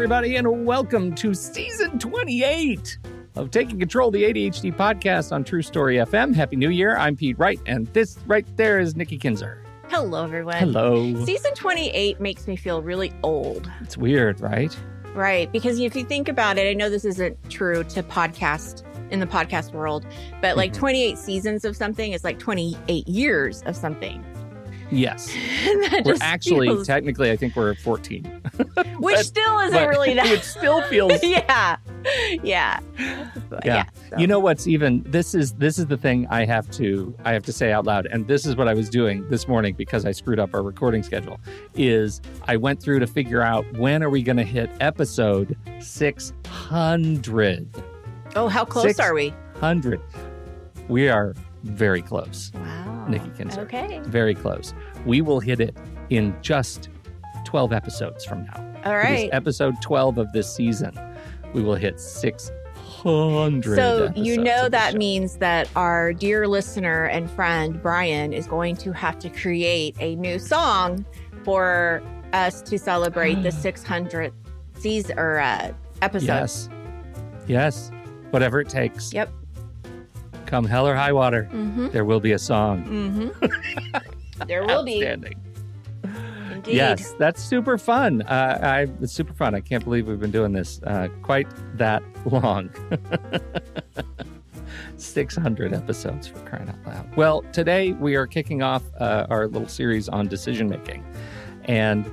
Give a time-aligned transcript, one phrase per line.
[0.00, 2.96] everybody, and welcome to season 28
[3.36, 6.34] of Taking Control, the ADHD podcast on TruStory FM.
[6.34, 6.96] Happy New Year.
[6.96, 9.62] I'm Pete Wright, and this right there is Nikki Kinzer.
[9.90, 10.56] Hello, everyone.
[10.56, 11.22] Hello.
[11.26, 13.70] Season 28 makes me feel really old.
[13.82, 14.74] It's weird, right?
[15.12, 15.52] Right.
[15.52, 19.26] Because if you think about it, I know this isn't true to podcast in the
[19.26, 20.06] podcast world,
[20.40, 20.76] but like Mhm.
[20.78, 24.24] 28 seasons of something is like 28 years of something.
[24.92, 25.32] Yes.
[26.04, 28.24] We're actually, feels- technically, I think we're 14.
[28.98, 30.26] which but- still isn't really that.
[30.26, 31.22] It still feels.
[31.22, 31.76] yeah.
[32.42, 32.80] Yeah.
[33.48, 33.84] But Yeah.
[34.10, 34.16] so.
[34.18, 37.44] You know what's even this is this is the thing I have to I have
[37.44, 40.12] to say out loud and this is what I was doing this morning because I
[40.12, 41.38] screwed up our recording schedule
[41.74, 47.68] is I went through to figure out when are we going to hit episode 600
[48.36, 49.30] Oh, how close are we?
[49.58, 50.00] 100
[50.88, 52.79] We are very close Wow.
[53.10, 53.60] Nikki Kinzer.
[53.62, 54.00] Okay.
[54.04, 55.76] very close we will hit it
[56.10, 56.88] in just
[57.44, 60.98] 12 episodes from now All is episode 12 of this season
[61.52, 67.80] we will hit 600 So you know that means that our dear listener and friend
[67.82, 71.04] Brian is going to have to create a new song
[71.44, 74.32] for us to celebrate the 600th
[74.74, 76.26] season or uh, episode.
[76.26, 76.68] Yes.
[77.46, 77.90] Yes.
[78.30, 79.12] Whatever it takes.
[79.12, 79.30] Yep.
[80.50, 81.88] Come hell or high water, Mm-hmm.
[81.90, 82.84] there will be a song.
[82.84, 84.44] Mm-hmm.
[84.46, 84.96] there will be.
[84.96, 85.40] Outstanding.
[86.52, 86.74] Indeed.
[86.74, 88.22] Yes, that's super fun.
[88.22, 89.54] Uh, I it's super fun.
[89.54, 91.46] I can't believe we've been doing this uh, quite
[91.78, 92.68] that long.
[94.96, 97.16] 600 episodes for crying out loud.
[97.16, 101.02] Well, today we are kicking off uh, our little series on decision making,
[101.64, 102.04] and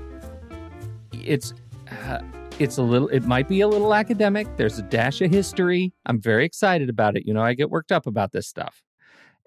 [1.11, 1.53] it's
[1.91, 2.19] uh,
[2.59, 3.08] it's a little.
[3.09, 4.47] It might be a little academic.
[4.58, 5.94] There's a dash of history.
[6.05, 7.25] I'm very excited about it.
[7.25, 8.81] You know, I get worked up about this stuff,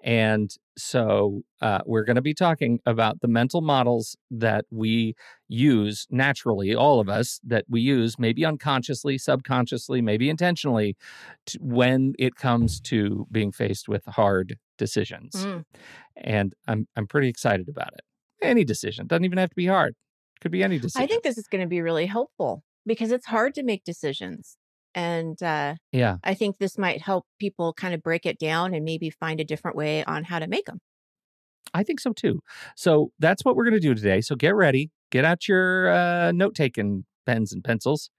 [0.03, 5.15] and so uh, we're going to be talking about the mental models that we
[5.47, 10.95] use naturally, all of us that we use, maybe unconsciously, subconsciously, maybe intentionally,
[11.47, 15.33] to, when it comes to being faced with hard decisions.
[15.35, 15.65] Mm.
[16.15, 18.01] And I'm I'm pretty excited about it.
[18.41, 19.95] Any decision doesn't even have to be hard.
[20.39, 21.03] Could be any decision.
[21.03, 24.57] I think this is going to be really helpful because it's hard to make decisions.
[24.93, 28.83] And uh, yeah, I think this might help people kind of break it down and
[28.83, 30.79] maybe find a different way on how to make them.
[31.73, 32.41] I think so too.
[32.75, 34.19] So that's what we're going to do today.
[34.21, 38.09] So get ready, get out your uh, note taking pens and pencils,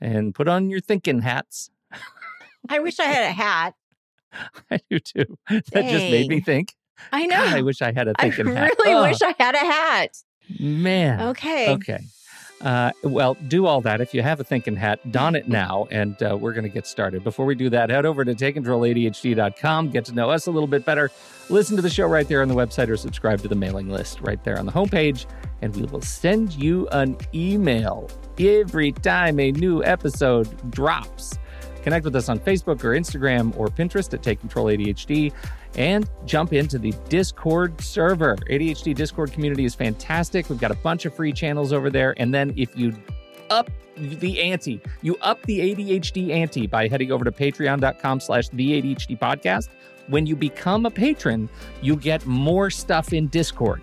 [0.00, 1.70] and put on your thinking hats.
[2.68, 3.74] I wish I had a hat.
[4.70, 5.38] I do too.
[5.48, 6.74] That just made me think.
[7.10, 7.36] I know.
[7.36, 8.72] God, I wish I had a I thinking hat.
[8.78, 10.18] I really wish I had a hat.
[10.60, 11.20] man.
[11.28, 11.70] Okay.
[11.70, 12.00] Okay.
[12.62, 14.00] Uh, well, do all that.
[14.00, 16.86] If you have a thinking hat, don it now, and uh, we're going to get
[16.86, 17.24] started.
[17.24, 20.84] Before we do that, head over to takecontroladhd.com, get to know us a little bit
[20.84, 21.10] better,
[21.48, 24.20] listen to the show right there on the website, or subscribe to the mailing list
[24.20, 25.26] right there on the homepage,
[25.60, 28.08] and we will send you an email
[28.38, 31.38] every time a new episode drops.
[31.82, 35.32] Connect with us on Facebook or Instagram or Pinterest at Take Control ADHD
[35.76, 38.36] and jump into the Discord server.
[38.48, 40.48] ADHD Discord community is fantastic.
[40.48, 42.14] We've got a bunch of free channels over there.
[42.18, 42.94] And then if you
[43.50, 48.80] up the ante, you up the ADHD ante by heading over to patreon.com slash the
[48.80, 49.68] ADHD podcast.
[50.08, 51.48] When you become a patron,
[51.80, 53.82] you get more stuff in Discord.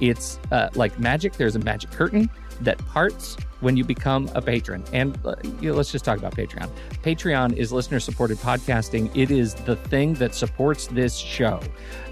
[0.00, 1.34] It's uh, like magic.
[1.34, 2.28] There's a magic curtain
[2.62, 4.84] that parts when you become a patron.
[4.92, 6.68] And uh, you know, let's just talk about Patreon.
[7.02, 9.10] Patreon is listener supported podcasting.
[9.16, 11.60] It is the thing that supports this show.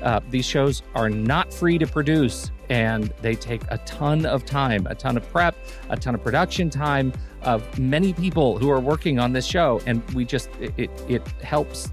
[0.03, 4.87] Uh, these shows are not free to produce, and they take a ton of time,
[4.87, 5.57] a ton of prep,
[5.91, 7.13] a ton of production time
[7.43, 9.81] of many people who are working on this show.
[9.87, 11.91] And we just, it, it, it helps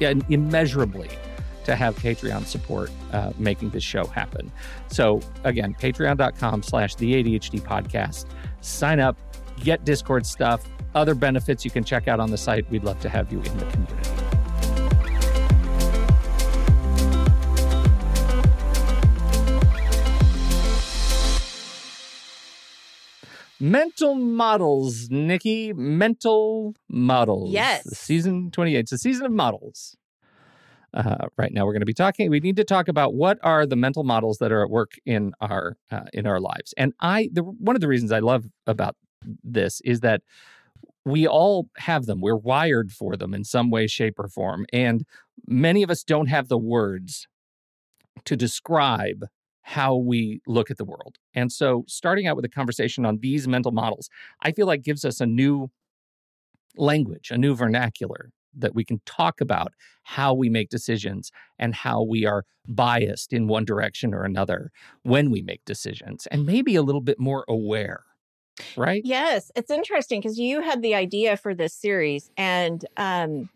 [0.00, 1.08] immeasurably
[1.68, 4.50] to have Patreon support uh, making this show happen.
[4.88, 8.24] So again, patreon.com slash the ADHD podcast.
[8.60, 9.16] Sign up,
[9.60, 10.64] get Discord stuff,
[10.94, 12.68] other benefits you can check out on the site.
[12.70, 14.18] We'd love to have you in the community.
[23.60, 25.72] Mental models, Nikki.
[25.72, 27.50] Mental models.
[27.50, 27.88] Yes.
[27.98, 28.78] Season 28.
[28.78, 29.96] It's a season of models.
[30.94, 32.30] Uh, right now, we're going to be talking.
[32.30, 35.32] We need to talk about what are the mental models that are at work in
[35.40, 36.72] our uh, in our lives.
[36.76, 38.96] And I, the, one of the reasons I love about
[39.44, 40.22] this is that
[41.04, 42.20] we all have them.
[42.20, 44.66] We're wired for them in some way, shape, or form.
[44.72, 45.04] And
[45.46, 47.26] many of us don't have the words
[48.24, 49.26] to describe
[49.62, 51.16] how we look at the world.
[51.34, 54.08] And so, starting out with a conversation on these mental models,
[54.42, 55.70] I feel like gives us a new
[56.76, 59.72] language, a new vernacular that we can talk about
[60.02, 64.70] how we make decisions and how we are biased in one direction or another
[65.02, 68.04] when we make decisions, and maybe a little bit more aware
[68.76, 69.02] right?
[69.04, 73.48] Yes, it's interesting because you had the idea for this series, and um,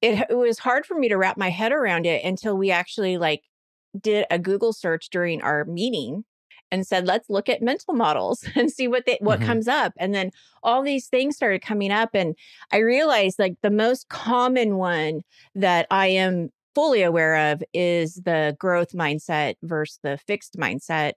[0.00, 3.18] it, it was hard for me to wrap my head around it until we actually
[3.18, 3.42] like
[4.00, 6.24] did a Google search during our meeting
[6.70, 9.44] and said, let's look at mental models and see what they, what Mhm.
[9.46, 9.92] comes up.
[9.98, 10.30] And then
[10.62, 12.10] all these things started coming up.
[12.14, 12.34] And
[12.72, 15.22] I realized like the most common one
[15.54, 21.12] that I am fully aware of is the growth mindset versus the fixed mindset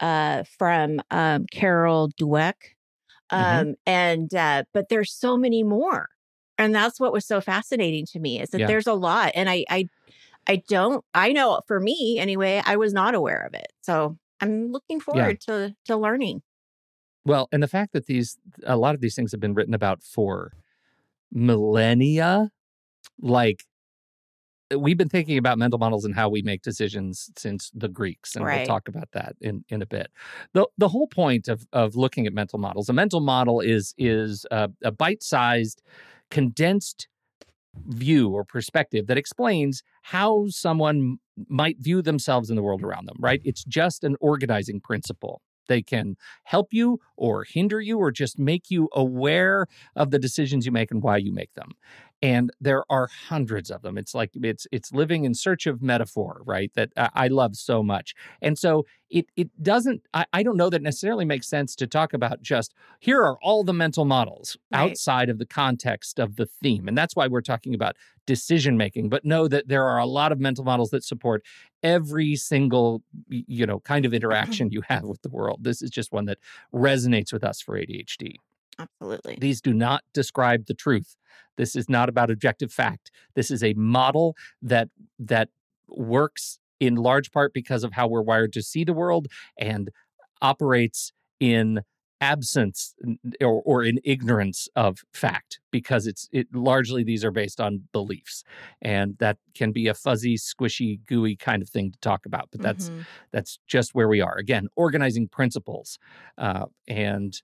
[0.00, 2.54] uh, from um, Carol Dweck.
[3.30, 3.74] Um, Mhm.
[3.86, 6.08] And, uh, but there's so many more.
[6.58, 8.66] And that's what was so fascinating to me is that Yeah.
[8.66, 9.32] there's a lot.
[9.34, 9.88] And I, I,
[10.46, 13.68] I don't, I know for me anyway, I was not aware of it.
[13.82, 16.42] So I'm looking forward to, to learning.
[17.24, 20.02] Well, and the fact that these a lot of these things have been written about
[20.02, 20.52] for
[21.30, 22.50] millennia,
[23.20, 23.64] like
[24.70, 28.36] eh, we've been thinking about mental models and how we make decisions since the Greeks,
[28.36, 30.10] and we'll talk about that in in a bit.
[30.54, 34.46] the The whole point of of looking at mental models, a mental model is is
[34.50, 35.82] a, a bite sized,
[36.30, 37.06] condensed
[37.86, 41.18] view or perspective that explains how someone
[41.48, 43.16] might view themselves in the world around them.
[43.18, 43.40] Right?
[43.44, 45.40] It's just an organizing principle.
[45.68, 50.66] They can help you or hinder you or just make you aware of the decisions
[50.66, 51.72] you make and why you make them.
[52.22, 53.96] And there are hundreds of them.
[53.96, 56.70] It's like it's it's living in search of metaphor, right?
[56.74, 58.14] That I love so much.
[58.42, 62.12] And so it it doesn't I, I don't know that necessarily makes sense to talk
[62.12, 64.82] about just here are all the mental models Right.
[64.92, 66.88] outside of the context of the theme.
[66.88, 67.96] And that's why we're talking about
[68.26, 69.08] decision making.
[69.08, 71.42] But know that there are a lot of mental models that support
[71.82, 75.64] every single you know kind of interaction you have with the world.
[75.64, 76.38] This is just one that
[76.74, 78.36] resonates with us for ADHD.
[78.80, 79.36] Absolutely.
[79.40, 81.16] These do not describe the truth.
[81.56, 83.10] This is not about objective fact.
[83.34, 84.88] This is a model that
[85.18, 85.48] that
[85.88, 89.28] works in large part because of how we're wired to see the world
[89.58, 89.90] and
[90.40, 91.82] operates in
[92.22, 92.94] absence
[93.40, 98.44] or, or in ignorance of fact because it's it largely these are based on beliefs
[98.82, 102.60] and that can be a fuzzy squishy gooey kind of thing to talk about but
[102.60, 103.06] that's Mhm.
[103.32, 105.98] that's just where we are again organizing principles
[106.36, 107.40] uh, and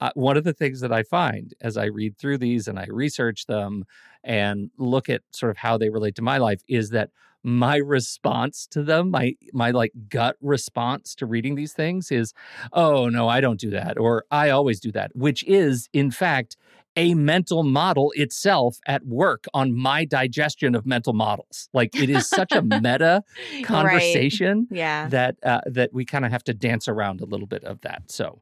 [0.00, 2.86] uh, one of the things that i find as i read through these and i
[2.88, 3.84] research them
[4.24, 7.10] and look at sort of how they relate to my life is that
[7.42, 12.32] my response to them my my like gut response to reading these things is
[12.72, 16.56] oh no i don't do that or i always do that which is in fact
[16.98, 22.28] a mental model itself at work on my digestion of mental models like it is
[22.28, 23.22] such a meta
[23.52, 23.64] Right.
[23.64, 25.08] conversation Yeah.
[25.08, 28.02] that uh, that we kind of have to dance around a little bit of that.
[28.10, 28.40] So,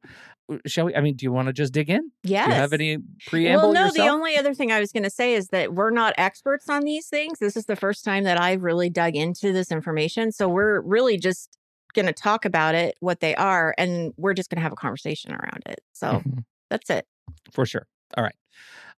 [0.66, 0.94] shall we?
[0.94, 2.10] I mean, do you want to just dig in?
[2.22, 2.46] Yes.
[2.46, 3.94] Do you have any preamble well, no, yourself?
[3.94, 6.84] the only other thing I was going to say is that we're not experts on
[6.84, 7.38] these things.
[7.38, 10.32] This is the first time that I've really dug into this information.
[10.32, 11.56] So we're really just
[11.94, 14.76] going to talk about it, what they are, and we're just going to have a
[14.76, 15.80] conversation around it.
[15.92, 17.06] So Mhm, that's it.
[17.52, 17.86] for sure.
[18.16, 18.34] All right.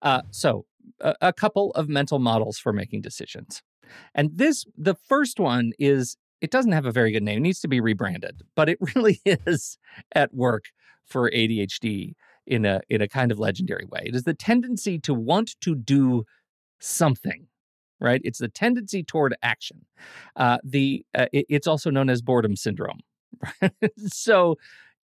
[0.02, 0.66] Uh, so,
[1.00, 3.62] a, a couple of mental models for making decisions,
[4.14, 7.38] and this the first one is it doesn't have a very good name.
[7.38, 9.78] It needs to be rebranded, but it really is
[10.14, 10.66] at work
[11.06, 12.14] for ADHD
[12.46, 14.02] in a in a kind of legendary way.
[14.06, 16.24] It is the tendency to want to do
[16.80, 17.46] something
[18.00, 18.20] right?
[18.24, 19.86] It's the tendency toward action.
[20.36, 23.00] Uh, the uh, it- it's also known as boredom syndrome
[24.06, 24.56] so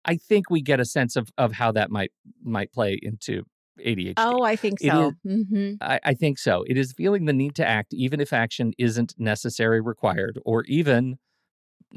[0.06, 3.44] i think we get a sense of of how that might might play into
[3.84, 5.12] adhd Oh, I think so.
[5.24, 6.64] hmm I, I think so.
[6.68, 11.18] It is feeling the need to act even if action isn't necessary required or even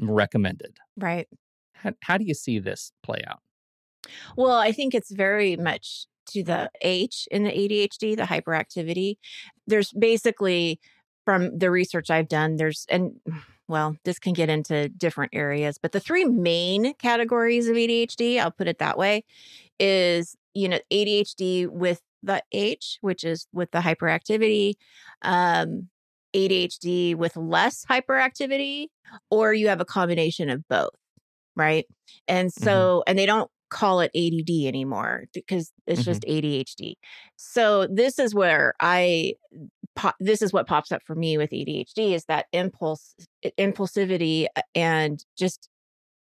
[0.00, 0.78] recommended.
[0.96, 1.28] Right.
[1.74, 3.40] how, how do you see this play out
[4.36, 9.16] Well, I think it's very much to the H in the ADHD, the hyperactivity.
[9.66, 10.80] There's basically,
[11.24, 13.20] from the research I've done, there's, and
[13.68, 18.50] well, this can get into different areas, but the three main categories of ADHD, I'll
[18.50, 19.24] put it that way,
[19.80, 24.74] is, you know, ADHD with the H, which is with the hyperactivity,
[25.22, 25.88] um,
[26.34, 28.88] ADHD with less hyperactivity,
[29.30, 30.90] or you have a combination of both,
[31.56, 31.86] right?
[32.28, 36.04] And so, and they don't call it ADD anymore because it's Mhm.
[36.04, 36.96] just ADHD.
[37.36, 39.34] So this is where I
[39.96, 43.14] po- this is what pops up for me with ADHD is that impulse
[43.58, 45.68] impulsivity and just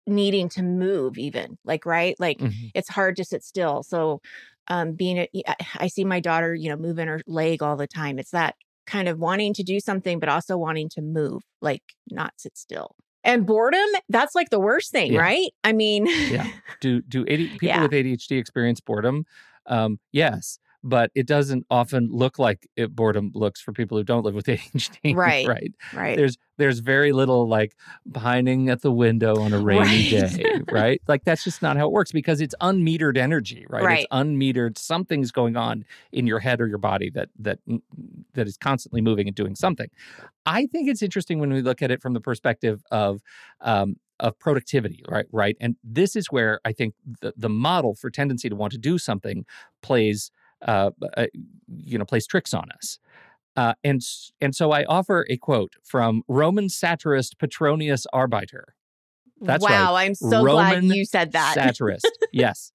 [0.06, 2.70] needing to move even like right like Mhm.
[2.74, 4.20] it's hard to sit still so
[4.68, 7.88] um being a, I- i see my daughter you know moving her leg all the
[7.88, 8.54] time it's that
[8.86, 12.94] kind of wanting to do something but also wanting to move like not sit still
[13.26, 15.20] and boredom that's like the worst thing Yeah.
[15.20, 16.46] right i mean Yeah.
[16.80, 17.82] do do AD, people Yeah.
[17.82, 19.26] with ADHD experience boredom?
[19.66, 24.24] Um, yes, but it doesn't often look like it, boredom looks for people who don't
[24.24, 25.16] live with ADHD.
[25.16, 25.46] Right.
[25.46, 25.72] right.
[25.92, 26.16] Right.
[26.16, 27.76] There's there's very little like
[28.14, 30.10] pining at the window on a rainy Right.
[30.10, 31.02] day, right?
[31.08, 33.82] Like that's just not how it works because it's unmetered energy, right?
[33.82, 33.98] Right.
[33.98, 34.78] It's unmetered.
[34.78, 37.58] Something's going on in your head or your body that that
[38.34, 39.88] that is constantly moving and doing something.
[40.46, 43.20] I think it's interesting when we look at it from the perspective of
[43.60, 45.26] um, of productivity, right?
[45.32, 48.78] Right, and this is where I think the the model for tendency to want to
[48.78, 49.44] do something
[49.82, 50.30] plays,
[50.62, 51.26] uh, uh,
[51.68, 52.98] you know, plays tricks on us.
[53.56, 54.02] Uh, and
[54.40, 58.74] and so I offer a quote from Roman satirist Petronius Arbiter.
[59.40, 61.54] That's wow, I'm so glad you said that.
[61.54, 62.72] Satirist, yes.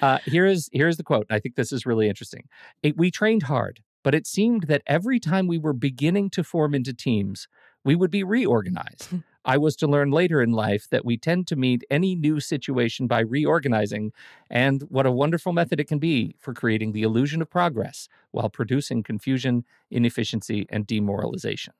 [0.00, 1.26] Uh, here is here's the quote.
[1.30, 2.44] I think this is really interesting.
[2.82, 6.74] It, we trained hard, but it seemed that every time we were beginning to form
[6.74, 7.48] into teams,
[7.84, 9.08] we would be reorganized.
[9.44, 13.06] I was to learn later in life that we tend to meet any new situation
[13.06, 14.12] by reorganizing,
[14.50, 18.48] and what a wonderful method it can be for creating the illusion of progress while
[18.48, 21.74] producing confusion, inefficiency, and demoralization.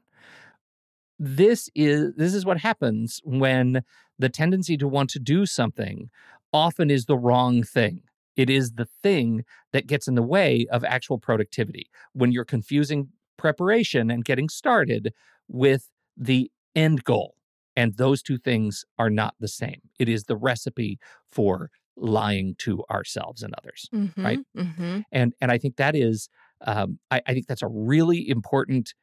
[1.18, 3.82] This is this is what happens when
[4.18, 6.10] the tendency to want to do something
[6.52, 8.02] often is the wrong thing.
[8.36, 13.10] It is the thing that gets in the way of actual productivity when you're confusing
[13.36, 15.12] preparation and getting started
[15.48, 17.36] with the end goal.
[17.76, 19.80] And those two things are not the same.
[19.98, 20.98] It is the recipe
[21.30, 23.88] for lying to ourselves and others.
[24.24, 24.40] right?
[24.56, 26.28] hmm And and I think that is
[26.66, 28.94] um, I, I think that's a really important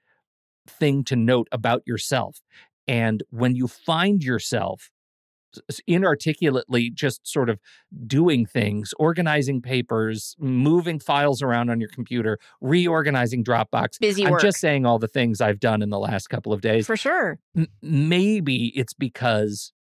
[0.67, 2.39] thing to note about yourself.
[2.87, 4.89] And when you find yourself
[5.87, 7.59] inarticulately just sort of
[8.05, 13.99] doing things, organizing papers, moving files around on your computer, reorganizing Dropbox.
[13.99, 16.85] Busy I'm just saying all the things I've done in the last couple of days.
[16.85, 17.39] For sure.
[17.55, 19.73] M- maybe it's because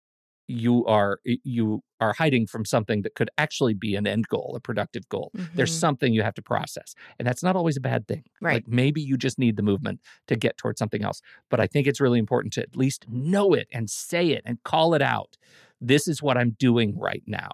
[0.50, 4.60] you are you are hiding from something that could actually be an end goal, a
[4.60, 5.32] productive goal.
[5.54, 5.80] There's Mhm.
[5.80, 8.24] something you have to process, and that's not always a bad thing.
[8.42, 8.56] Right.
[8.56, 11.22] Like maybe you just need the movement to get towards something else.
[11.50, 14.64] But I think it's really important to at least know it and say it and
[14.64, 15.38] call it out.
[15.80, 17.52] This is what I'm doing right now.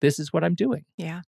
[0.00, 0.84] This is what I'm doing.
[0.96, 1.22] Yeah.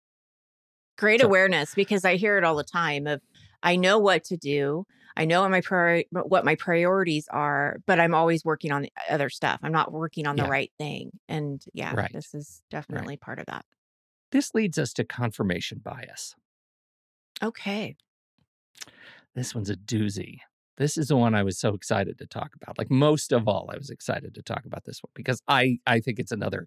[0.98, 3.22] Great So- awareness because I hear it all the time of
[3.62, 4.86] I know what to do.
[5.16, 9.28] I know what my priori- what my priorities are, but I'm always working on other
[9.30, 9.60] stuff.
[9.62, 10.50] I'm not working on the Yeah.
[10.50, 11.10] right thing.
[11.28, 12.12] And yeah, Right.
[12.12, 13.64] this is definitely part of that.
[14.32, 16.34] This leads us to confirmation bias.
[17.42, 17.96] Okay.
[19.34, 20.40] This one's a doozy.
[20.80, 22.78] This is the one I was so excited to talk about.
[22.78, 26.00] Like most of all, I was excited to talk about this one because I I
[26.00, 26.66] think it's another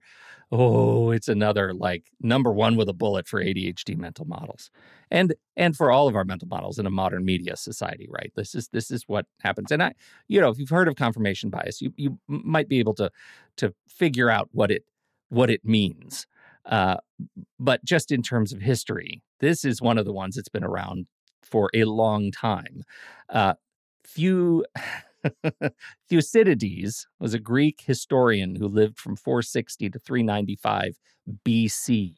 [0.52, 4.70] oh, it's another like number 1 with a bullet for ADHD mental models.
[5.10, 8.32] And and for all of our mental models in a modern media society, right?
[8.36, 9.72] This is this is what happens.
[9.72, 9.94] And I
[10.28, 13.10] you know, if you've heard of confirmation bias, you you might be able to
[13.58, 14.84] to figure out what it
[15.30, 16.28] what it means.
[16.66, 16.98] Uh,
[17.60, 21.08] but just in terms of history, this is one of the ones that's been around
[21.42, 22.84] for a long time.
[23.30, 23.56] Uh,
[24.04, 24.66] Thu-
[26.10, 30.98] Thucydides was a Greek historian who lived from 460 to 395
[31.46, 32.16] BC.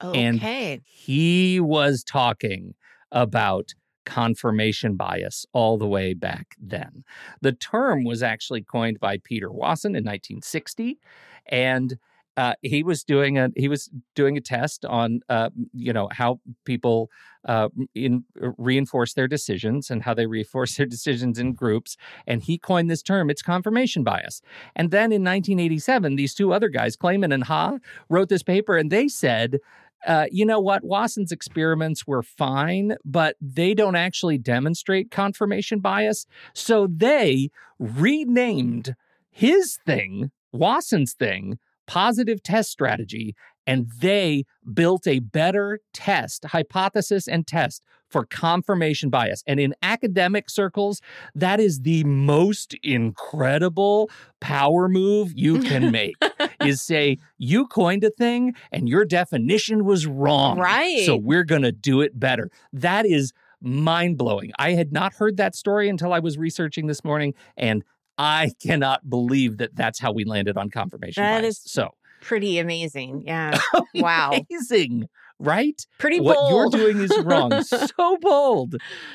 [0.00, 0.80] And- Okay.
[0.84, 2.74] He was talking
[3.10, 3.74] about
[4.06, 7.04] confirmation bias all the way back then.
[7.42, 10.98] The term was actually coined by Peter Wason in 1960,
[11.46, 11.98] and
[12.38, 16.38] uh, he was doing a he was doing a test on uh, you know how
[16.64, 17.10] people
[17.48, 21.96] uh, in reinforce their decisions and how they reinforce their decisions in groups,
[22.28, 23.28] and he coined this term.
[23.28, 24.40] It's confirmation bias.
[24.76, 27.78] And then in 1987, these two other guys, Klayman and Ha,
[28.08, 29.58] wrote this paper, and they said
[30.06, 30.84] uh, you know what?
[30.84, 36.24] Wason's experiments were fine, but they don't actually demonstrate confirmation bias.
[36.54, 38.94] So they renamed
[39.28, 43.34] his thing, Wason's thing, positive test strategy,
[43.66, 49.42] and they built a better test, hypothesis, and test for confirmation bias.
[49.46, 51.00] And in academic circles,
[51.34, 54.08] that is the most incredible
[54.40, 56.14] power move you can make
[56.64, 60.58] is say you coined a thing and your definition was wrong.
[60.58, 61.04] Right.
[61.04, 62.50] So we're going to do it better.
[62.72, 64.52] That is mind blowing.
[64.58, 67.84] I had not heard that story until I was researching this morning and
[68.18, 71.58] I cannot believe that that's how we landed on confirmation That bias.
[71.64, 73.22] is so Pretty amazing.
[73.26, 73.58] Yeah.
[73.94, 74.32] Wow.
[74.50, 75.08] amazing,
[75.38, 75.80] right?
[75.98, 76.74] Pretty what bold.
[76.74, 77.62] you're doing is wrong.
[77.62, 78.74] so bold.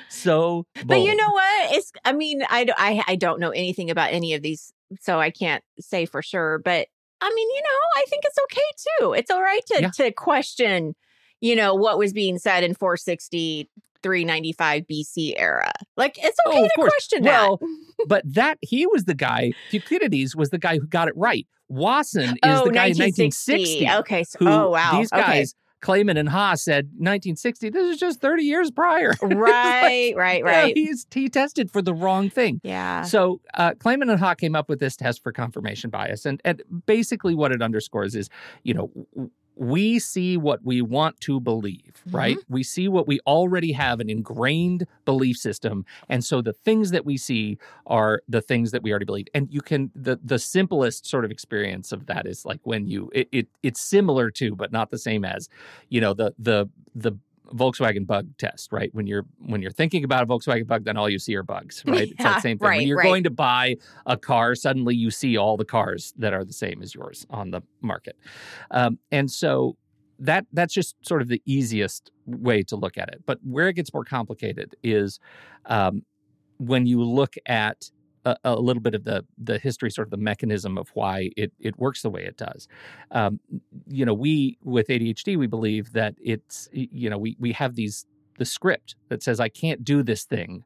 [0.09, 0.87] So bold.
[0.87, 1.75] But you know what?
[1.75, 5.31] It's I mean, I, I I don't know anything about any of these, so I
[5.31, 6.59] can't say for sure.
[6.59, 6.87] But
[7.21, 8.61] I mean, you know, I think it's okay
[8.99, 9.13] too.
[9.13, 9.89] It's all right to Yeah.
[9.95, 10.95] to question,
[11.41, 13.69] you know, what was being said in 460
[14.03, 15.71] 395 BC era.
[15.97, 16.91] Like it's okay Oh, of to course.
[16.91, 18.05] question Well, that.
[18.07, 21.47] but that he was the guy, Thucydides was the guy who got it right.
[21.69, 23.85] Wason is oh, the guy in 1960.
[23.85, 24.23] 1960 Okay.
[24.23, 24.99] So, oh wow.
[24.99, 25.21] these okay.
[25.21, 27.69] guys Klayman and Haas said 1960.
[27.69, 29.13] This is just 30 years prior.
[29.21, 30.77] Right, like, right, right.
[30.77, 32.61] Yeah, he's, he tested for the wrong thing.
[32.63, 33.01] Yeah.
[33.01, 36.61] So uh, Klayman and Haas came up with this test for confirmation bias, and and
[36.85, 38.29] basically what it underscores is,
[38.63, 38.91] you know,
[39.55, 42.37] we see what we want to believe, right?
[42.37, 42.53] Mm-hmm.
[42.53, 45.85] We see what we already have an ingrained belief system.
[46.09, 49.27] And so the things that we see are the things that we already believe.
[49.33, 53.11] And you can the the simplest sort of experience of that is like when you
[53.13, 55.49] it, it it's similar to, but not the same as,
[55.89, 57.17] you know, the the the
[57.53, 58.89] Volkswagen bug test, right?
[58.93, 61.83] When you're when you're thinking about a Volkswagen bug, then all you see are bugs,
[61.87, 62.07] right?
[62.07, 62.67] Yeah, it's that same thing.
[62.67, 63.05] Right, when you're right.
[63.05, 66.81] going to buy a car, suddenly you see all the cars that are the same
[66.81, 68.17] as yours on the market,
[68.71, 69.77] um, and so
[70.19, 73.23] that that's just sort of the easiest way to look at it.
[73.25, 75.19] But where it gets more complicated is
[75.65, 76.03] um,
[76.57, 77.89] when you look at
[78.25, 81.51] a, a, little bit of the the history, sort of the mechanism of why it
[81.59, 82.67] it works the way it does.
[83.11, 83.39] Um,
[83.87, 88.05] you know, we with ADHD, we believe that it's you know we we have these
[88.37, 90.63] the script that says I can't do this thing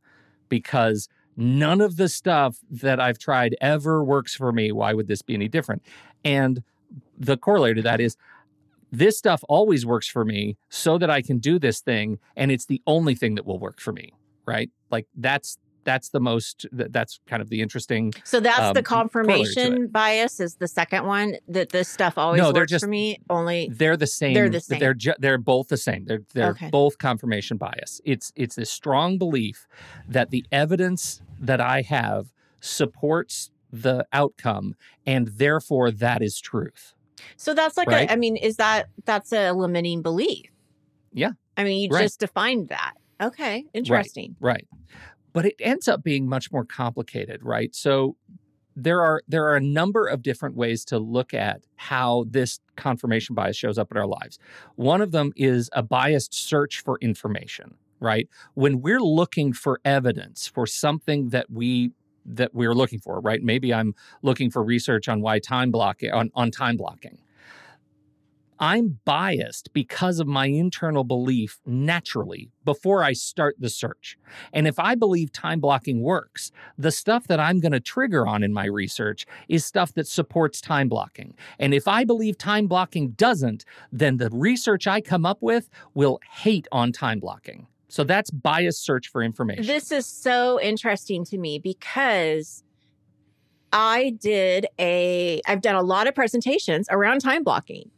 [0.50, 4.72] because none of the stuff that I've tried ever works for me.
[4.72, 5.84] Why would this be any different?
[6.24, 6.64] And
[7.18, 8.18] the corollary to that is
[8.92, 12.66] this stuff always works for me so that I can do this thing and it's
[12.66, 14.14] the only thing that will work for me,
[14.46, 14.70] right?
[14.90, 19.88] Like that's that's the most that's kind of the interesting so that's um, the confirmation
[19.88, 23.18] bias is the second one that this stuff always no, they're works just, for me
[23.30, 26.50] only they're the same they're the same they're ju- they're both the same they're they're
[26.52, 26.70] Okay.
[26.70, 29.66] both confirmation bias it's it's this strong belief
[30.08, 34.76] that the evidence that i have supports the outcome
[35.06, 36.94] and therefore that is truth
[37.38, 38.10] so that's like Right?
[38.10, 40.48] a, i mean is that that's a limiting belief
[41.14, 41.32] Yeah.
[41.56, 42.04] i mean you Right.
[42.04, 44.68] just defined that okay interesting Right.
[45.38, 47.76] But it ends up being much more complicated, right?
[47.76, 48.16] So
[48.76, 53.36] there are there are a number of different ways to look at how this confirmation
[53.36, 54.40] bias shows up in our lives.
[54.78, 58.28] One of them is a biased search for information, right?
[58.56, 61.92] When we're looking for evidence for something that we
[62.26, 63.44] that we're looking for, right?
[63.44, 67.20] Maybe I'm looking for research on why time blocking on, on time blocking.
[68.60, 74.18] I'm biased because of my internal belief naturally before I start the search.
[74.54, 78.44] And if I believe time blocking works, the stuff that I'm going to trigger on
[78.44, 81.36] in my research is stuff that supports time blocking.
[81.60, 86.20] And if I believe time blocking doesn't, then the research I come up with will
[86.32, 87.68] hate on time blocking.
[87.90, 89.66] So that's biased search for information.
[89.66, 92.64] This is so interesting to me because
[93.72, 97.92] I did a I've done a lot of presentations around time blocking.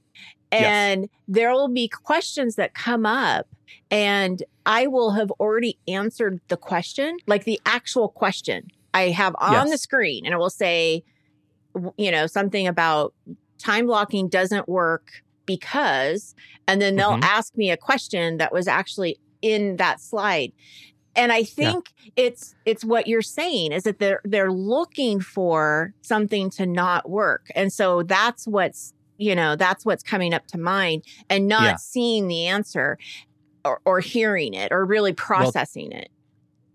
[0.51, 0.63] Yes.
[0.63, 3.47] And there will be questions that come up
[3.91, 9.53] and I will have already answered the question, like the actual question I have on
[9.53, 9.71] Yes.
[9.71, 11.03] the screen and it will say
[11.97, 13.13] you know something about
[13.59, 15.09] time blocking doesn't work
[15.45, 16.33] because
[16.67, 17.23] and then they'll Mhm.
[17.23, 20.51] ask me a question that was actually in that slide
[21.15, 26.49] and i think it's it's what you're saying is that they're they're looking for something
[26.49, 31.03] to not work and so that's what's you know that's what's coming up to mind
[31.29, 31.75] and not Yeah.
[31.75, 32.97] seeing the answer
[33.63, 36.10] or, or hearing it or really processing it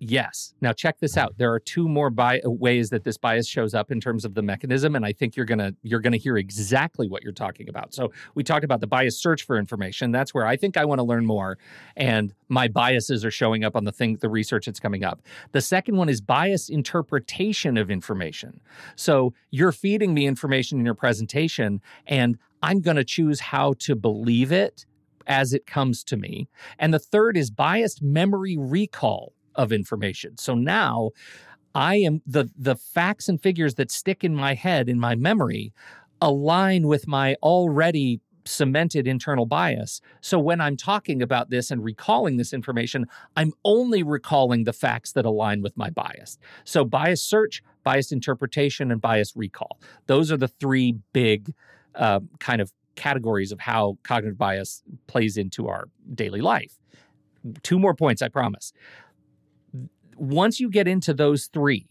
[0.07, 0.53] Yes.
[0.61, 1.39] Now check this out.
[1.39, 4.35] There are two more bi- uh, ways that this bias shows up in terms of
[4.35, 7.95] the mechanism, and I think you're gonna you're gonna hear exactly what you're talking about.
[7.95, 10.13] So we talked about the bias search for information.
[10.13, 11.57] That's where I think I want to learn more,
[11.97, 15.23] and my biases are showing up on the thing, the research that's coming up.
[15.53, 18.61] The second one is bias interpretation of information.
[18.97, 24.53] So you're feeding me information in your presentation, and I'm to choose how to believe
[24.53, 24.85] it
[25.27, 26.49] as it comes to me.
[26.79, 30.37] And the third is biased memory recall of information.
[30.39, 31.11] So now
[31.75, 35.73] I am the the facts and figures that stick in my head in my memory
[36.21, 40.01] align with my already cemented internal bias.
[40.21, 45.13] So when I'm talking about this and recalling this information, I'm only recalling the facts
[45.13, 46.39] that align with my bias.
[46.65, 49.81] So bias search, biased interpretation, and bias recall.
[50.07, 51.55] Those are the three big
[51.95, 56.79] uh, kind of categories of how cognitive bias plays into our daily life.
[57.63, 58.73] Two more points, I promise
[60.17, 61.87] once you get into those three,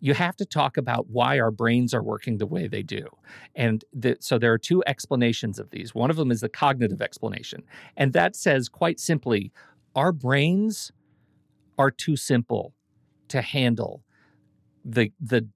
[0.00, 3.06] you have to talk about why our brains are working the way they do.
[3.54, 5.94] And the, so there are two explanations of these.
[5.94, 7.62] One of them is the cognitive explanation.
[7.96, 9.52] And that says quite simply
[9.94, 10.90] our brains
[11.78, 12.74] are too simple
[13.28, 14.02] to handle
[14.84, 15.48] the, the,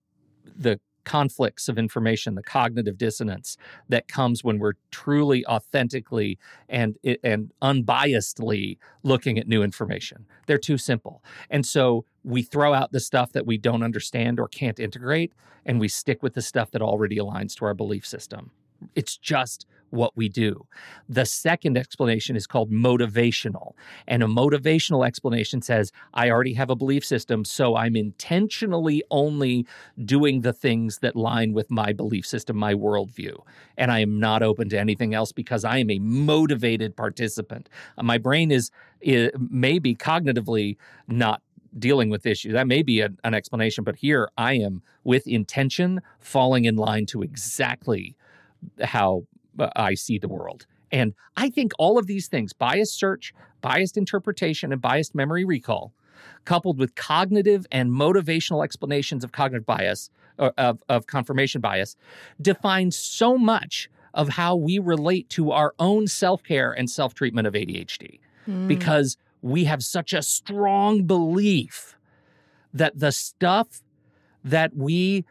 [0.45, 3.57] the conflicts of information, the cognitive dissonance
[3.89, 6.39] that comes when we're truly, authentically,
[6.69, 10.27] and and unbiasedly looking at new information.
[10.47, 14.49] They're too simple, and so we throw out the stuff that we don't understand or
[14.49, 15.33] can't integrate,
[15.65, 18.51] and we stick with the stuff that already aligns to our belief system.
[18.95, 20.67] It's just what we do.
[21.09, 23.73] The second explanation is called motivational.
[24.07, 29.67] And a motivational explanation says, I already have a belief system, so I'm intentionally only
[30.05, 33.37] doing the things that line with my belief system, my worldview.
[33.77, 37.69] And I am not open to anything else because I am a motivated participant.
[38.01, 38.71] My brain is,
[39.01, 40.77] is maybe cognitively
[41.09, 41.43] not
[41.79, 42.53] dealing with issues.
[42.53, 47.23] That may be an explanation, but here I am with intention falling in line to
[47.23, 48.17] exactly
[48.83, 50.67] how uh, I see the world.
[50.93, 55.93] And I think all of these things biased search, biased interpretation, and biased memory recall,
[56.45, 61.97] coupled with cognitive and motivational explanations of cognitive bias, of, of confirmation bias,
[62.41, 67.47] define so much of how we relate to our own self care and self treatment
[67.47, 68.21] of ADHD.
[68.49, 68.69] Mm.
[68.69, 71.97] Because we have such a strong belief
[72.73, 73.83] that the stuff
[74.45, 75.25] that we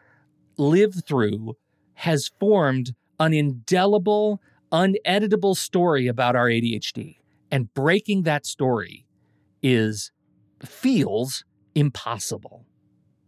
[0.57, 1.55] live through
[1.95, 7.17] has formed an indelible, uneditable story about our ADHD.
[7.51, 9.05] And breaking that story
[9.61, 10.11] is
[10.63, 12.65] feels impossible.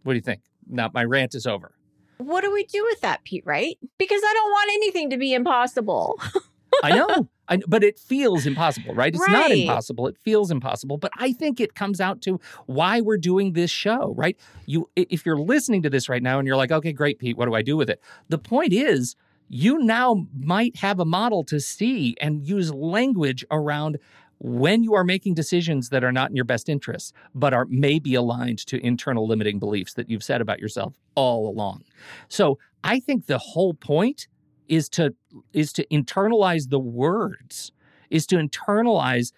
[0.04, 0.41] What do you think?
[0.67, 1.73] Now my rant is over.
[2.17, 3.78] What do we do with that, Pete, right?
[3.97, 6.19] Because I don't want anything to be impossible.
[6.84, 7.30] I know.
[7.50, 9.13] I, but it feels impossible, right?
[9.13, 9.32] It's right.
[9.32, 10.08] not impossible.
[10.08, 10.97] It feels impossible.
[10.97, 14.38] But I think it comes out to why we're doing this show, right?
[14.65, 17.45] You, if you're listening to this right now and you're like, okay, great, Pete, what
[17.45, 18.02] do I do with it?
[18.28, 19.15] The point is,
[19.49, 23.97] you now might have a model to see and use language around
[24.39, 28.13] when you are making decisions that are not in your best interests, but are maybe
[28.13, 31.83] aligned to internal limiting beliefs that you've said about yourself all along.
[32.27, 34.27] So I think the whole point
[34.67, 35.15] is to
[35.53, 37.71] is to internalize the words,
[38.10, 39.31] is to internalize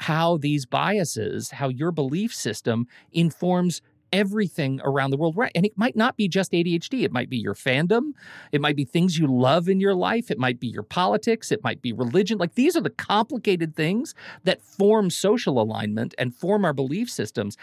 [0.00, 3.80] how these biases, how your belief system informs
[4.12, 5.36] everything around the world.
[5.36, 5.52] Right.
[5.54, 7.02] And it might not be just ADHD.
[7.02, 8.12] It might be your fandom.
[8.52, 10.30] It might be things you love in your life.
[10.30, 11.50] It might be your politics.
[11.50, 12.38] It might be religion.
[12.38, 17.56] Like these are the complicated things that form social alignment and form our belief systems.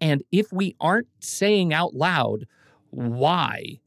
[0.00, 2.46] And if we aren't saying out loud
[2.90, 3.80] why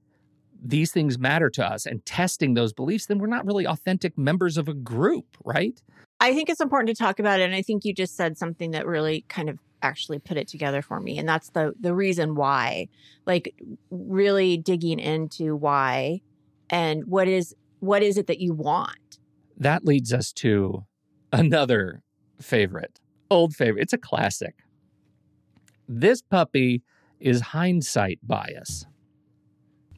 [0.61, 4.57] these things matter to us and testing those beliefs, then we're not really authentic members
[4.57, 5.81] of a group, right?
[6.19, 7.43] I think it's important to talk about it.
[7.43, 10.81] And I think you just said something that really kind of actually put it together
[10.81, 11.17] for me.
[11.17, 12.87] And that's the the reason why.
[13.25, 13.55] Like
[13.89, 16.21] really digging into why
[16.69, 19.19] and what is what is it that you want?
[19.57, 20.85] That leads us to
[21.31, 22.01] another
[22.39, 22.99] favorite.
[23.29, 23.83] Old favorite.
[23.83, 24.55] It's a classic.
[25.87, 26.81] This puppy
[27.19, 28.85] is hindsight bias.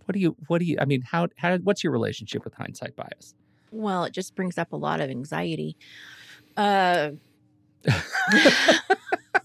[0.06, 2.96] What do you what do you I mean how how what's your relationship with hindsight
[2.96, 3.36] bias?
[3.72, 5.78] Well, it just brings up a lot of anxiety.
[6.58, 7.12] Uh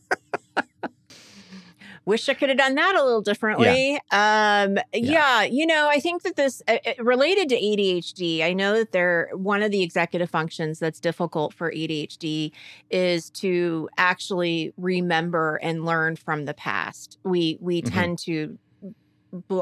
[2.06, 3.98] wish I could have done that a little differently.
[4.12, 4.64] Yeah.
[4.66, 5.42] Um, yeah.
[5.42, 5.42] yeah.
[5.42, 8.42] you know, I think that this uh, uh related to ADHD.
[8.42, 12.52] I know that they're one of the executive functions that's difficult for ADHD
[12.90, 17.18] is to actually remember and learn from the past.
[17.24, 17.94] We we mm-hmm.
[17.94, 18.58] tend to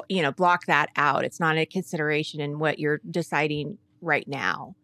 [0.09, 4.77] you know block that out it's not a consideration in what you're deciding right now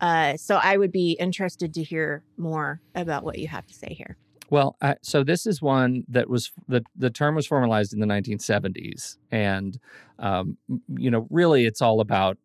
[0.00, 3.94] uh, so i would be interested to hear more about what you have to say
[3.94, 4.18] here
[4.54, 8.06] well uh, so this is one that was the, the term was formalized in the
[8.06, 9.78] 1970s and
[10.18, 10.56] um,
[10.96, 12.38] you know really it's all about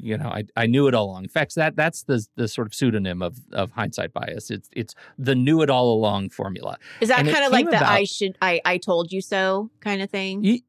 [0.00, 1.24] you know, I, I knew it all along.
[1.24, 4.50] In fact, that that's the the sort of pseudonym of of hindsight bias.
[4.50, 6.78] It's it's the knew it all along formula.
[7.00, 10.00] Is that kind of like the about, I should I I told you so kind
[10.00, 10.62] of thing?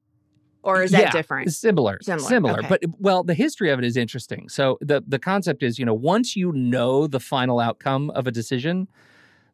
[0.64, 1.54] or is that yeah, different?
[1.54, 2.60] Similar, similar, similar.
[2.60, 2.68] Okay.
[2.68, 4.50] But well, the history of it is interesting.
[4.50, 8.32] So the the concept is, you know, once you know the final outcome of a
[8.32, 8.90] decision,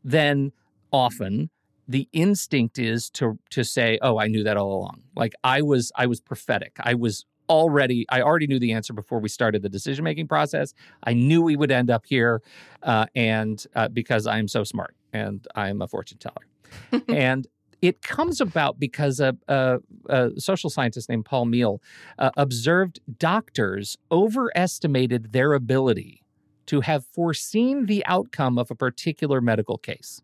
[0.04, 0.52] then
[0.93, 1.49] often
[1.88, 5.91] the instinct is to to say, "Oh, I knew that all along." Like I was
[5.95, 6.77] I was prophetic.
[6.79, 10.73] I was already I already knew the answer before we started the decision making process.
[11.03, 12.41] I knew we would end up here,
[12.84, 17.47] uh, and uh, because I am so smart and I am a fortune teller, and
[17.82, 21.79] it comes about because a, a, a social scientist named Paul Meehl
[22.17, 26.23] uh, observed doctors overestimated their ability
[26.67, 30.21] to have foreseen the outcome of a particular medical case.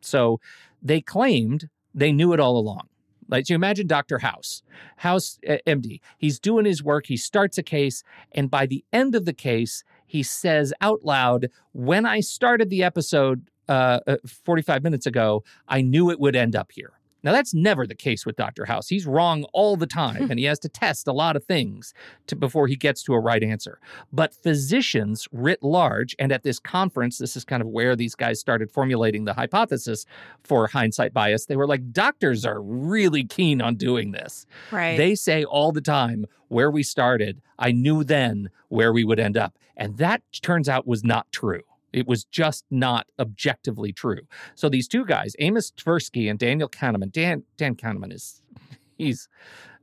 [0.00, 0.40] So
[0.82, 2.88] they claimed they knew it all along.
[3.28, 4.18] Like, so you imagine Dr.
[4.18, 4.62] House,
[4.96, 6.00] House uh, MD.
[6.18, 7.06] He's doing his work.
[7.06, 11.48] He starts a case, and by the end of the case, he says out loud,
[11.72, 16.56] "When I started the episode uh, uh 45 minutes ago, I knew it would end
[16.56, 18.64] up here." Now, that's never the case with Dr.
[18.64, 18.88] House.
[18.88, 21.92] He's wrong all the time, and he has to test a lot of things
[22.26, 23.78] to, before he gets to a right answer.
[24.12, 28.40] But physicians writ large, and at this conference, this is kind of where these guys
[28.40, 30.06] started formulating the hypothesis
[30.44, 31.46] for hindsight bias.
[31.46, 34.46] They were like, doctors are really keen on doing this.
[34.70, 34.96] Right.
[34.96, 39.36] They say all the time, where we started, I knew then where we would end
[39.36, 39.56] up.
[39.76, 41.62] And that turns out was not true.
[41.92, 44.20] It was just not objectively true.
[44.54, 48.42] So these two guys, Amos Tversky and Daniel Kahneman, Dan Dan Kahneman is
[48.98, 49.28] he's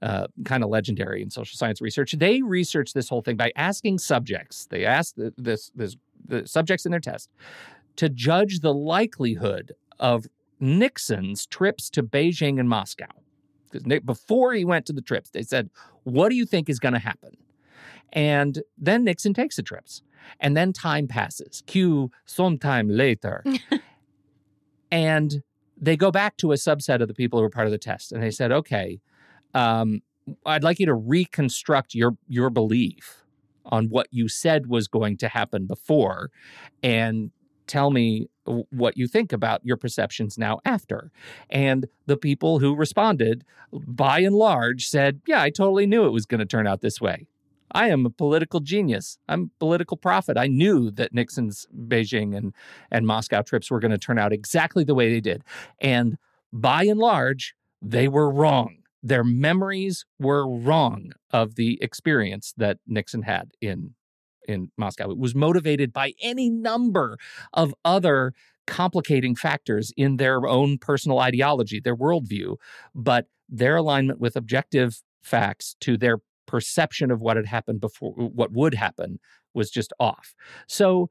[0.02, 2.14] uh, kind of legendary in social science research.
[2.14, 4.68] They researched this whole thing by asking subjects.
[4.70, 7.30] They asked this this the subjects in their test
[7.96, 10.28] to judge the likelihood of
[10.60, 13.08] Nixon's trips to Beijing and Moscow.
[13.72, 15.70] Because before he went to the trips, they said,
[16.04, 17.36] "What do you think is going to happen?"
[18.14, 20.02] And then Nixon takes the trips.
[20.40, 21.64] And then time passes.
[21.68, 23.44] Cue sometime later.
[24.92, 25.44] and
[25.80, 28.12] they go back to a subset of the people who were part of the test.
[28.12, 29.00] And they said, okay,
[29.54, 30.02] um,
[30.46, 33.24] I'd like you to reconstruct your your belief
[33.66, 36.30] on what you said was going to happen before
[36.82, 37.32] and
[37.68, 38.30] tell me
[38.70, 41.12] what you think about your perceptions now after.
[41.50, 46.26] And the people who responded, by and large, said, Yeah, I totally knew it was
[46.26, 47.28] going to turn out this way.
[47.72, 49.18] I am a political genius.
[49.28, 50.38] I'm a political prophet.
[50.38, 52.54] I knew that Nixon's Beijing and,
[52.92, 55.44] and Moscow trips were going to turn out exactly the way they did.
[55.80, 56.18] And
[56.54, 58.78] by and large, they were wrong.
[59.04, 63.94] Their memories were wrong of the experience that Nixon had in,
[64.48, 65.12] in Moscow.
[65.12, 67.18] It was motivated by any number
[67.54, 68.34] of other
[68.66, 72.58] complicating factors in their own personal ideology, their worldview,
[72.94, 78.52] but their alignment with objective facts to their perception of what had happened before, what
[78.52, 79.20] would happen,
[79.54, 80.34] was just off.
[80.68, 81.10] So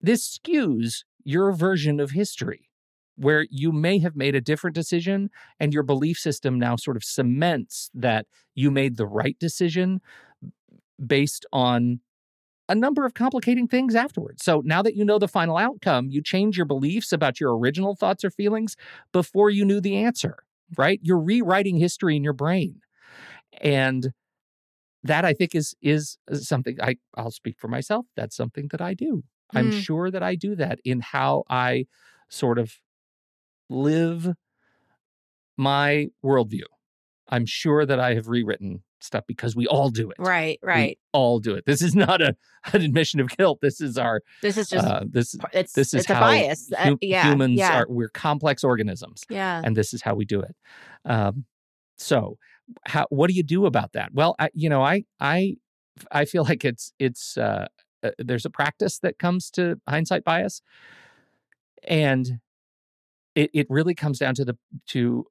[0.00, 2.68] this skews your version of history,
[3.16, 7.04] where you may have made a different decision and your belief system now sort of
[7.04, 10.00] cements that you made the right decision
[11.04, 12.00] based on
[12.68, 14.42] a number of complicating things afterwards.
[14.42, 17.94] So now that you know the final outcome, you change your beliefs about your original
[17.94, 18.76] thoughts or feelings
[19.12, 20.36] before you knew the answer,
[20.76, 20.98] right?
[21.02, 22.80] You're rewriting history in your brain.
[23.60, 24.12] And
[25.04, 28.06] that I think is is something I I'll speak for myself.
[28.16, 29.24] That's something that I do.
[29.54, 29.58] Mm.
[29.58, 31.86] I'm sure that I do that in how I
[32.28, 32.74] sort of
[33.68, 34.34] live
[35.56, 36.64] my worldview.
[37.28, 40.16] I'm sure that I have rewritten stuff because we all do it.
[40.18, 40.90] Right, right.
[40.90, 41.64] We all do it.
[41.66, 42.36] This is not a
[42.72, 43.60] an admission of guilt.
[43.60, 44.22] This is our.
[44.42, 44.86] This is just.
[44.86, 45.36] Uh, this.
[45.52, 46.70] It's this is it's how a bias.
[46.76, 47.80] Uh, yeah, humans yeah.
[47.80, 47.86] are.
[47.88, 49.24] We're complex organisms.
[49.28, 49.60] Yeah.
[49.64, 50.54] And this is how we do it.
[51.04, 51.44] Um,
[51.98, 52.38] so
[52.86, 55.56] how what do you do about that well I, you know i i
[56.10, 57.66] i feel like it's it's uh,
[58.02, 60.62] uh, there's a practice that comes to hindsight bias
[61.86, 62.40] and
[63.34, 64.56] it it really comes down to the
[64.88, 65.26] to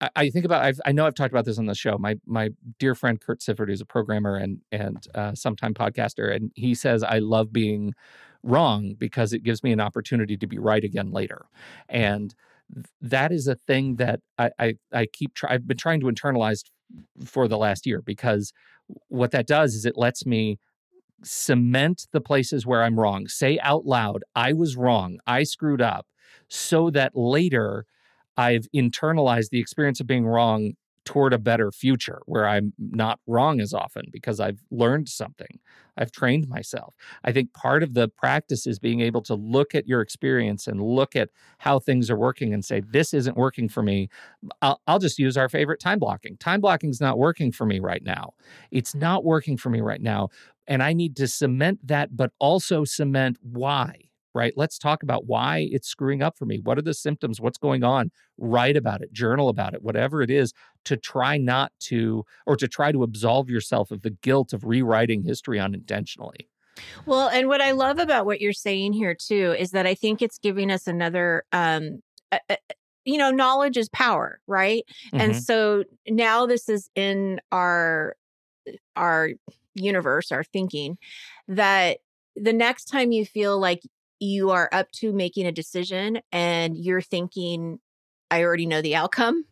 [0.00, 1.98] I, I think about I've, I know I've talked about this on the show.
[1.98, 6.52] My my dear friend Kurt Sifford, who's a programmer and and uh, sometime podcaster, and
[6.54, 7.94] he says I love being
[8.42, 11.46] wrong because it gives me an opportunity to be right again later.
[11.88, 12.34] And
[13.00, 16.62] that is a thing that I I, I keep try, I've been trying to internalize
[17.24, 18.52] for the last year because
[19.08, 20.58] what that does is it lets me
[21.22, 23.28] cement the places where I'm wrong.
[23.28, 25.18] Say out loud, I was wrong.
[25.26, 26.06] I screwed up
[26.48, 27.84] so that later
[28.36, 30.74] I've internalized the experience of being wrong
[31.08, 35.58] toward a better future where I'm not wrong as often because I've learned something.
[35.96, 36.94] I've trained myself.
[37.24, 40.82] I think part of the practice is being able to look at your experience and
[40.82, 44.10] look at how things are working and say, this isn't working for me.
[44.60, 46.36] I'll, I'll just use our favorite time blocking.
[46.36, 48.34] Time blocking is not working for me right now.
[48.70, 50.28] It's not working for me right now.
[50.66, 54.07] And I need to cement that, but also cement why
[54.38, 54.52] right?
[54.56, 56.60] Let's talk about why it's screwing up for me.
[56.62, 57.40] What are the symptoms?
[57.40, 58.12] What's going on?
[58.38, 60.52] Write about it, journal about it, whatever it is,
[60.84, 65.24] to try not to, or to try to absolve yourself of the guilt of rewriting
[65.24, 66.48] history unintentionally.
[67.04, 70.22] Well, and what I love about what you're saying here too is that I think
[70.22, 72.56] it's giving us another um uh,
[73.04, 74.84] you know, knowledge is power, right?
[75.06, 75.20] Mm-hmm.
[75.20, 78.14] And so now this is in our
[78.96, 79.30] our
[79.74, 80.98] universe, our thinking
[81.48, 81.98] that
[82.36, 83.80] the next time you feel like
[84.20, 87.78] you are up to making a decision and you're thinking
[88.30, 89.44] i already know the outcome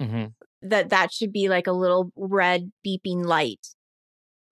[0.00, 0.26] mm-hmm.
[0.62, 3.68] that that should be like a little red beeping light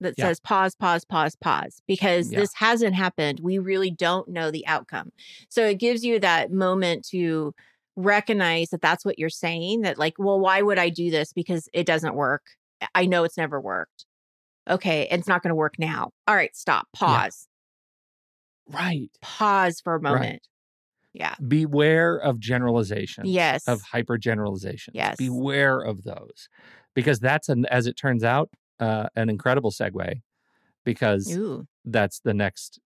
[0.01, 0.27] that yeah.
[0.27, 2.41] says pause pause pause pause because yeah.
[2.41, 3.41] this hasn't happened.
[3.41, 5.13] We really don't know the outcome.
[5.49, 7.55] So it gives you that moment to
[7.97, 11.33] recognize that that's what you're saying that like well why would i do this?
[11.33, 12.43] Because it doesn't work.
[12.95, 14.07] I know it's never worked.
[14.69, 16.11] Okay it's not going to work now.
[16.27, 16.89] All right stop.
[16.95, 17.47] Pause
[18.73, 19.11] Right.
[19.21, 20.23] Pause for a moment.
[20.23, 20.41] Right.
[21.13, 21.35] Yeah.
[21.47, 23.29] Beware of generalizations.
[23.29, 23.67] Yes.
[23.67, 24.95] Of hyper generalizations.
[24.95, 25.17] Yes.
[25.17, 26.49] Beware of those.
[26.95, 30.21] Because that's an as it turns out, uh, an incredible segue
[30.85, 31.67] because Ooh.
[31.85, 32.81] that's the next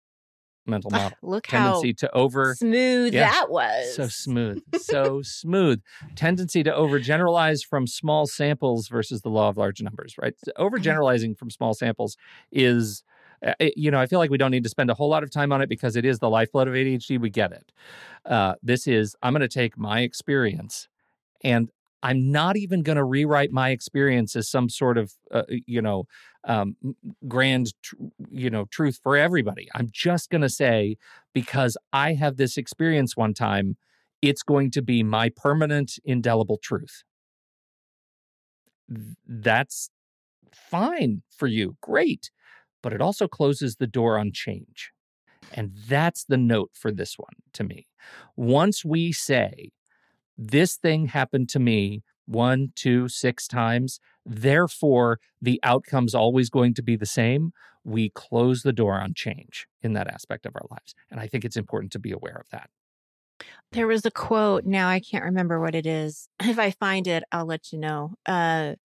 [0.66, 1.18] mental model.
[1.22, 3.30] look how Tendency to over smooth Yeah.
[3.30, 3.94] that was.
[3.96, 5.82] so smooth, so smooth.
[6.16, 10.34] Tendency to overgeneralize from small samples versus the law of large numbers, right?
[10.58, 12.16] Overgeneralizing from small samples
[12.52, 13.13] is, uh,
[13.60, 15.52] you know, I feel like we don't need to spend a whole lot of time
[15.52, 17.20] on it because it is the lifeblood of ADHD.
[17.20, 17.72] We get it.
[18.26, 20.88] Uh, this is, I'm going to take my experience
[21.44, 21.70] and
[22.02, 26.06] I'm not even going to rewrite my experience as some sort of, uh, you know,
[26.44, 26.76] um,
[27.28, 27.96] grand, tr-
[28.30, 29.70] you know, truth for everybody.
[29.74, 30.98] I'm just going to say,
[31.34, 33.78] because I have this experience one time,
[34.22, 37.04] it's going to be my permanent, indelible truth.
[39.26, 39.90] That's
[40.52, 41.78] fine for you.
[41.82, 42.32] Great.
[42.84, 44.92] But it also closes the door on change.
[45.52, 47.88] And that's the note for this one to me.
[48.36, 49.72] Once we say,
[50.38, 56.84] this thing happened to me one, two, six times, therefore the outcome's always going to
[56.84, 57.52] be the same,
[57.84, 60.96] we close the door on change in that aspect of our lives.
[61.12, 62.70] And I think it's important to be aware of that.
[63.72, 64.64] There was a quote.
[64.66, 66.30] Now I can't remember what it is.
[66.42, 68.14] If I find it, I'll let you know.
[68.26, 68.76] Uh,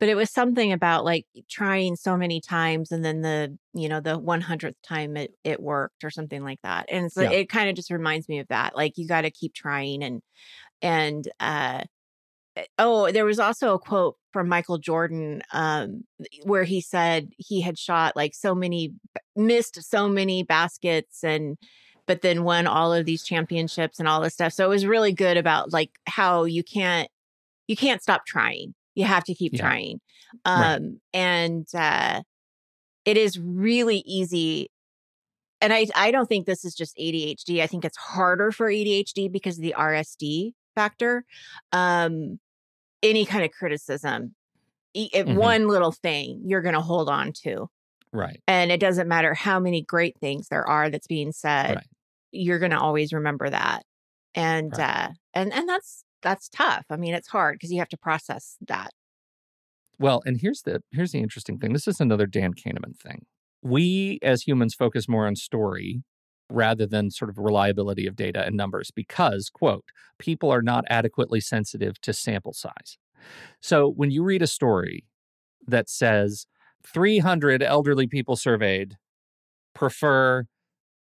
[0.00, 4.00] but it was something about like trying so many times and then the you know
[4.00, 7.30] the 100th time it, it worked or something like that and so Yeah.
[7.30, 10.20] it kind of just reminds me of that like you got to keep trying and
[10.82, 11.82] and uh
[12.78, 16.04] oh there was also a quote from michael jordan um
[16.44, 18.92] where he said he had shot like so many
[19.36, 21.56] missed so many baskets and
[22.06, 25.12] but then won all of these championships and all this stuff so it was really
[25.12, 27.08] good about like how you can't
[27.66, 29.60] you can't stop trying you have to keep Yeah.
[29.60, 30.00] trying
[30.44, 30.90] um Right.
[31.12, 32.22] and uh
[33.04, 34.70] it is really easy
[35.60, 37.62] and I, I don't think this is just ADHD.
[37.62, 41.24] I think it's harder for ADHD because of the RSD factor.
[41.72, 42.38] Um,
[43.02, 44.34] any kind of criticism,
[44.94, 45.34] Mhm.
[45.36, 47.68] one little thing you're going to hold on to,
[48.12, 48.42] Right.
[48.46, 51.86] and it doesn't matter how many great things there are that's being said, Right.
[52.30, 53.84] you're going to always remember that.
[54.34, 55.08] And Right.
[55.08, 56.86] uh, and and that's that's tough.
[56.90, 58.90] I mean, it's hard because you have to process that.
[59.98, 61.72] Well, and here's the here's the interesting thing.
[61.72, 63.26] This is another Dan Kahneman thing.
[63.62, 66.02] We as humans focus more on story
[66.50, 69.84] rather than sort of reliability of data and numbers because, quote,
[70.18, 72.98] people are not adequately sensitive to sample size.
[73.60, 75.04] So when you read a story
[75.66, 76.46] that says
[76.86, 78.96] 300 elderly people surveyed
[79.74, 80.44] prefer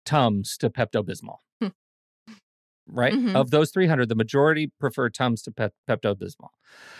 [0.04, 1.38] Tums to Pepto Bismol.
[2.86, 3.12] Right?
[3.14, 3.34] Mhm.
[3.34, 6.48] Of those 300, the majority prefer Tums to Pep- Pepto Bismol.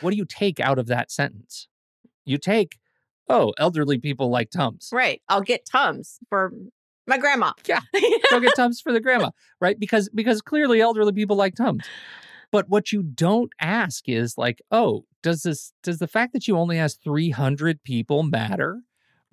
[0.01, 1.69] What do you take out of that sentence?
[2.25, 2.79] You take,
[3.29, 4.91] oh, elderly people like Tums.
[4.93, 5.21] Right.
[5.29, 6.53] I'll get Tums for
[7.07, 7.53] my grandma.
[7.67, 7.81] Yeah.
[8.31, 9.79] Go get Tums for the grandma, right?
[9.79, 11.85] Because because clearly elderly people like Tums.
[12.53, 16.57] But what you don't ask is like, oh, does this does the fact that you
[16.59, 18.83] only ask 300 people matter?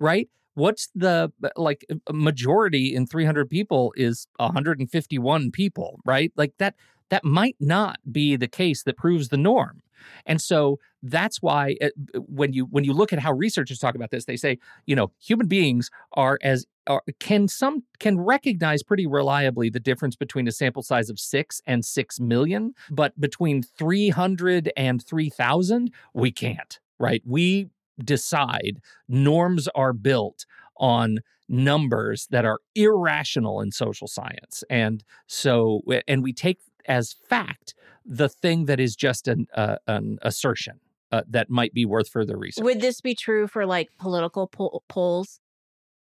[0.00, 0.28] Right?
[0.54, 6.32] What's the like majority in 300 people is 151 people, right?
[6.36, 6.74] Like that
[7.10, 9.82] that might not be the case that proves the norm.
[10.26, 11.88] And so that's why uh,
[12.26, 15.12] when you when you look at how researchers talk about this, they say, you know,
[15.18, 20.52] human beings are as are, can some can recognize pretty reliably the difference between a
[20.52, 27.22] sample size of 6 and 6 million, but between 300 and 3000, we can't, right?
[27.26, 27.68] We
[28.04, 34.62] decide norms are built on numbers that are irrational in social science.
[34.70, 40.18] And so and we take as fact the thing that is just an uh, an
[40.22, 40.80] assertion
[41.12, 42.64] uh, that might be worth further research.
[42.64, 45.40] Would this be true for like political poll- polls?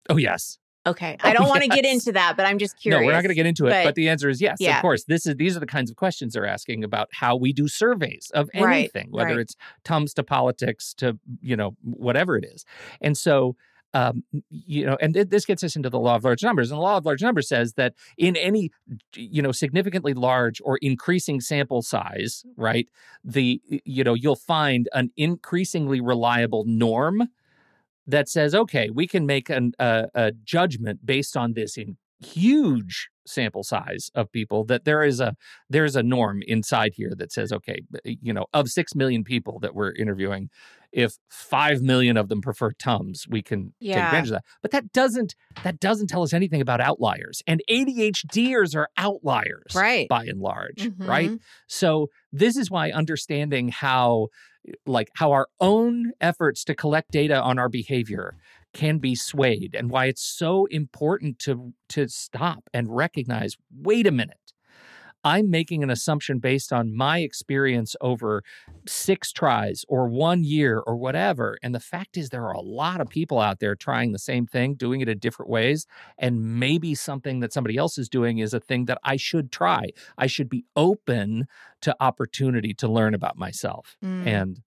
[0.08, 0.58] oh yes.
[0.86, 1.16] Okay.
[1.22, 3.00] I don't want to get into that, but I'm just curious.
[3.00, 3.70] No, we're not going to get into it.
[3.70, 4.58] But, but- the answer is yes.
[4.60, 4.76] Yeah.
[4.76, 7.52] Of course, this is these are the kinds of questions they're asking about how we
[7.52, 9.38] do surveys of Right, anything, whether right.
[9.40, 12.64] it's tums to politics to you know whatever it is.
[13.00, 13.56] And so.
[13.94, 16.70] Um, you know, and th- this gets us into the law of large numbers.
[16.70, 18.70] And the law of large numbers says that in any,
[19.14, 22.88] you know, significantly large or increasing sample size, right,
[23.24, 27.28] the, you know, you'll find an increasingly reliable norm
[28.06, 33.08] that says, okay, we can make an, a, a judgment based on this in huge
[33.26, 35.34] sample size of people that there is a
[35.68, 39.74] there's a norm inside here that says okay you know of 6 million people that
[39.74, 40.48] we're interviewing
[40.92, 44.92] if 5 million of them prefer tums we can take advantage of that but that
[44.92, 50.08] doesn't that doesn't tell us anything about outliers and ADHDers are outliers Right.
[50.08, 51.40] by and large right Mhm.
[51.66, 54.28] so this is why understanding how
[54.86, 58.36] like how our own efforts to collect data on our behavior
[58.74, 64.10] can be swayed and why it's so important to to stop and recognize wait a
[64.12, 64.52] minute
[65.26, 68.44] I'm making an assumption based on my experience over
[68.86, 71.58] six tries or one year or whatever.
[71.64, 74.46] And the fact is, there are a lot of people out there trying the same
[74.46, 75.84] thing, doing it in different ways.
[76.16, 79.88] And maybe something that somebody else is doing is a thing that I should try.
[80.16, 81.46] I should be open
[81.80, 84.60] to opportunity to learn about myself Mm, and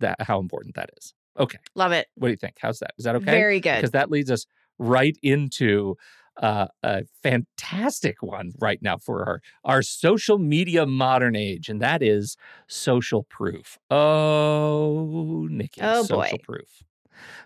[0.00, 1.14] that how important that is.
[1.38, 1.58] Okay.
[1.76, 2.08] love it.
[2.16, 2.56] What do you think?
[2.58, 2.94] How's that?
[2.98, 3.30] Is that okay?
[3.30, 3.76] Very good.
[3.76, 4.44] Because that leads us
[4.78, 5.96] right into
[6.42, 12.02] uh, a fantastic one right now for our, our social media modern age, and that
[12.02, 12.36] is
[12.68, 13.78] social proof.
[13.90, 16.42] Oh, Nikki, Oh, social boy.
[16.42, 16.82] proof.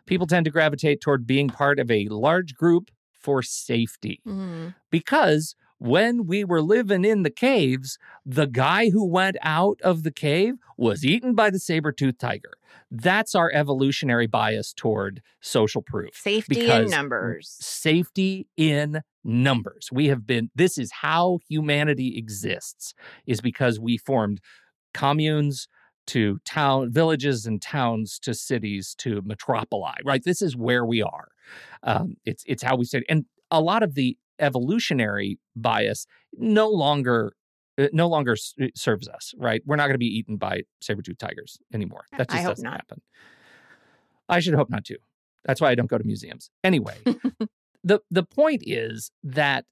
[0.07, 4.74] People tend to gravitate toward being part of a large group for safety Mhm.
[4.91, 10.11] because when we were living in the caves, the guy who went out of the
[10.11, 12.55] cave was eaten by the saber-toothed tiger.
[12.91, 16.14] That's our evolutionary bias toward social proof.
[16.14, 17.57] Safety in numbers.
[17.61, 19.89] Safety in numbers.
[19.93, 22.95] We have been this is how humanity exists
[23.26, 24.41] is because we formed
[24.95, 25.68] communes
[26.09, 31.29] to town villages and towns to cities to metropoli right this is where we are
[31.83, 37.32] um, it's it's how we say and a lot of the evolutionary bias no longer
[37.78, 38.36] uh, no longer
[38.74, 39.62] serves us right?
[39.66, 42.05] We're not going to be eaten by saber-tooth tigers anymore.
[42.16, 42.74] That I just hope doesn't not.
[42.74, 43.01] happen.
[44.28, 44.97] I should hope not too.
[45.45, 46.51] That's why i don't go to museums.
[46.64, 46.97] Anyway
[47.84, 49.64] the the point is that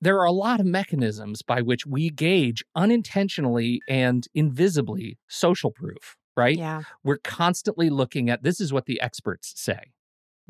[0.00, 6.16] there are a lot of mechanisms by which we gauge unintentionally and invisibly social proof
[6.36, 6.56] right?
[6.56, 6.82] Yeah.
[7.02, 9.92] we're constantly looking at this is what the experts say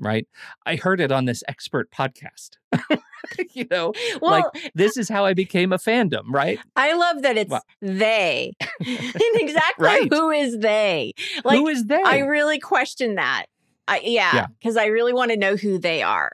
[0.01, 0.27] right?
[0.65, 2.51] I heard it on this expert podcast
[3.53, 7.37] you know Well, like this is how i became a fandom right I love that
[7.37, 8.53] it's Well- they.
[8.81, 8.87] and
[9.35, 10.09] exactly Right.
[10.13, 11.13] who is they?
[11.45, 13.47] Like who is they I really question that.
[13.87, 14.35] I, Yeah.
[14.35, 16.33] yeah, because I really want to know who they are.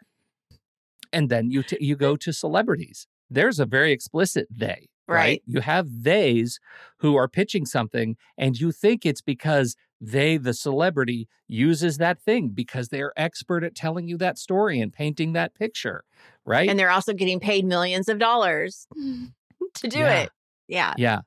[1.13, 5.17] and then you t- you go to celebrities there's a very explicit they right.
[5.17, 5.43] Right.
[5.47, 6.59] you have theys
[6.99, 12.49] who are pitching something and you think it's because they the celebrity uses that thing
[12.49, 16.05] because they're expert at telling you that story and painting that picture
[16.45, 19.27] right And they're also getting paid millions of dollars mm-hmm.
[19.75, 20.21] to do Yeah.
[20.23, 20.31] it.
[20.67, 20.95] Yeah.
[20.97, 21.21] Yeah.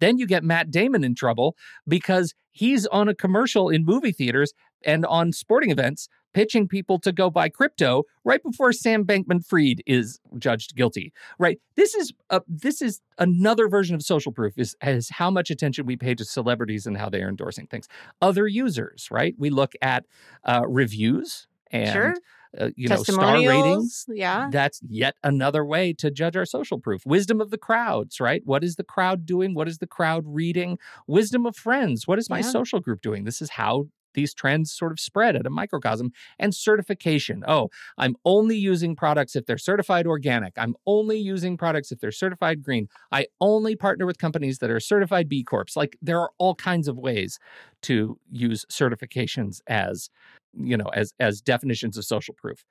[0.00, 1.56] Then you get Matt Damon in trouble
[1.88, 4.52] because he's on a commercial in movie theaters
[4.84, 10.20] and on sporting events pitching people to go buy crypto right before Sam Bankman-Fried is
[10.38, 11.10] judged guilty.
[11.38, 11.58] Right?
[11.76, 15.86] This is a, this is another version of social proof is as how much attention
[15.86, 17.88] we pay to celebrities and how they are endorsing things.
[18.20, 19.34] Other users, right?
[19.38, 20.04] We look at
[20.44, 22.14] uh, reviews and Sure.
[22.60, 24.48] uh, you know star ratings Yeah.
[24.52, 27.04] that's yet another way to judge our social proof.
[27.06, 28.42] Wisdom of the crowds, right?
[28.44, 29.54] What is the crowd doing?
[29.54, 30.78] What is the crowd reading?
[31.06, 32.06] Wisdom of friends.
[32.06, 32.50] What is my Yeah.
[32.50, 33.24] social group doing?
[33.24, 36.10] This is how these trends sort of spread at a microcosm
[36.40, 37.44] and certification.
[37.46, 40.54] Oh, I'm only using products if they're certified organic.
[40.56, 42.88] I'm only using products if they're certified green.
[43.12, 45.76] I only partner with companies that are certified B Corps.
[45.76, 47.38] Like there are all kinds of ways
[47.82, 50.10] to use certifications as,
[50.52, 52.64] you know, as as definitions of social proof.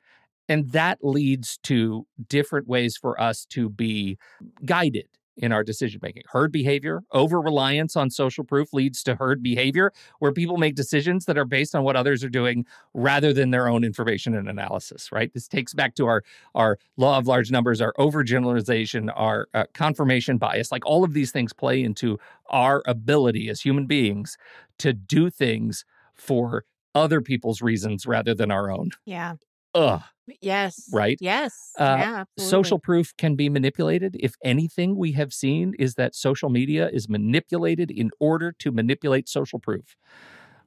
[0.49, 4.17] And that leads to different ways for us to be
[4.65, 5.07] guided
[5.37, 6.23] in our decision making.
[6.27, 11.25] Herd behavior, over reliance on social proof leads to herd behavior, where people make decisions
[11.25, 15.11] that are based on what others are doing rather than their own information and analysis,
[15.11, 15.33] right?
[15.33, 16.23] This takes back to our,
[16.53, 20.71] our law of large numbers, our overgeneralization, our uh, confirmation bias.
[20.71, 22.17] Like all of these things play into
[22.49, 24.37] our ability as human beings
[24.79, 28.91] to do things for other people's reasons rather than our own.
[29.05, 29.35] Yeah.
[29.75, 30.01] Ugh,
[30.41, 30.91] Yes.
[30.91, 31.19] right?
[31.19, 31.79] Yes.
[31.79, 32.21] Uh, yeah.
[32.21, 32.39] Absolutely.
[32.39, 34.17] Social proof can be manipulated.
[34.19, 39.29] If anything we have seen is that social media is manipulated in order to manipulate
[39.29, 39.95] social proof,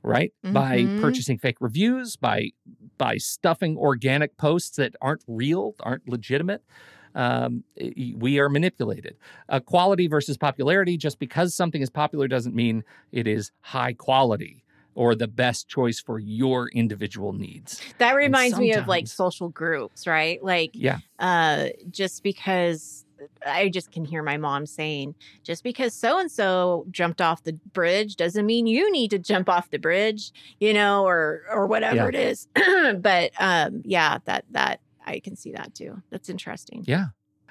[0.02, 0.32] right?
[0.50, 0.96] By Mhm.
[0.96, 2.50] purchasing fake reviews, by
[2.98, 6.64] by stuffing organic posts that aren't real, aren't legitimate.
[7.14, 7.64] Um,
[8.16, 9.16] we are manipulated.
[9.48, 10.96] Uh, quality versus popularity.
[10.96, 14.64] Just because something is popular doesn't mean it is high quality
[14.98, 17.80] or the best choice for your individual needs.
[17.98, 20.42] That reminds me of like social groups, right?
[20.42, 20.98] Like Yeah.
[21.20, 23.04] uh just because
[23.46, 27.52] I just can hear my mom saying, just because so and so jumped off the
[27.72, 31.96] bridge doesn't mean you need to jump off the bridge, you know, or or whatever
[31.96, 32.08] Yeah.
[32.08, 32.48] it is.
[33.00, 36.02] but um yeah, that that I can see that too.
[36.10, 36.82] That's interesting.
[36.88, 37.06] Yeah.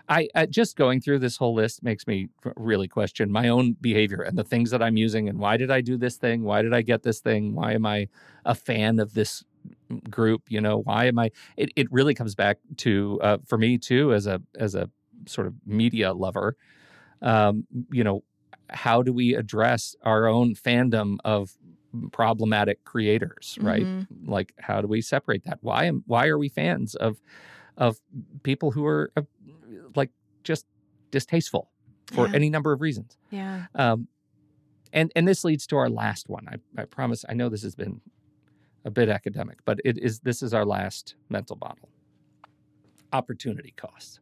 [0.09, 4.21] I, I just going through this whole list makes me really question my own behavior
[4.21, 6.43] and the things that I'm using and why did I do this thing?
[6.43, 7.53] Why did I get this thing?
[7.55, 8.07] Why am I
[8.45, 9.43] a fan of this
[10.09, 10.43] group?
[10.49, 11.31] You know, why am I?
[11.57, 14.89] It, it really comes back to uh, for me too as a as a
[15.27, 16.55] sort of media lover.
[17.21, 18.23] Um, you know,
[18.69, 21.57] how do we address our own fandom of
[22.11, 23.57] problematic creators?
[23.61, 23.87] Right?
[23.87, 24.07] Mhm.
[24.25, 27.21] like how do we separate that why am why are we fans of
[27.77, 27.99] of
[28.43, 29.21] people who are uh,
[30.47, 30.65] just
[31.11, 31.69] distasteful
[32.11, 32.33] for Yeah.
[32.35, 33.17] any number of reasons.
[33.29, 33.65] Yeah.
[33.75, 34.07] Um,
[34.93, 36.47] and and this leads to our last one.
[36.47, 37.25] I, I promise.
[37.27, 37.99] I know this has been
[38.85, 41.89] a bit academic, but it is this is our last mental model.
[43.13, 44.19] Opportunity costs,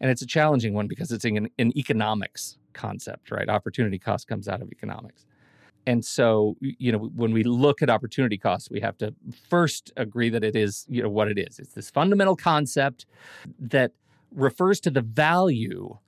[0.00, 3.48] and it's a challenging one because it's an, an economics concept, right?
[3.48, 5.24] Opportunity cost comes out of economics,
[5.86, 9.14] and so you know when we look at opportunity costs, we have to
[9.48, 11.58] first agree that it is you know what it is.
[11.58, 13.06] It's this fundamental concept
[13.58, 13.92] that
[14.34, 15.98] refers to the value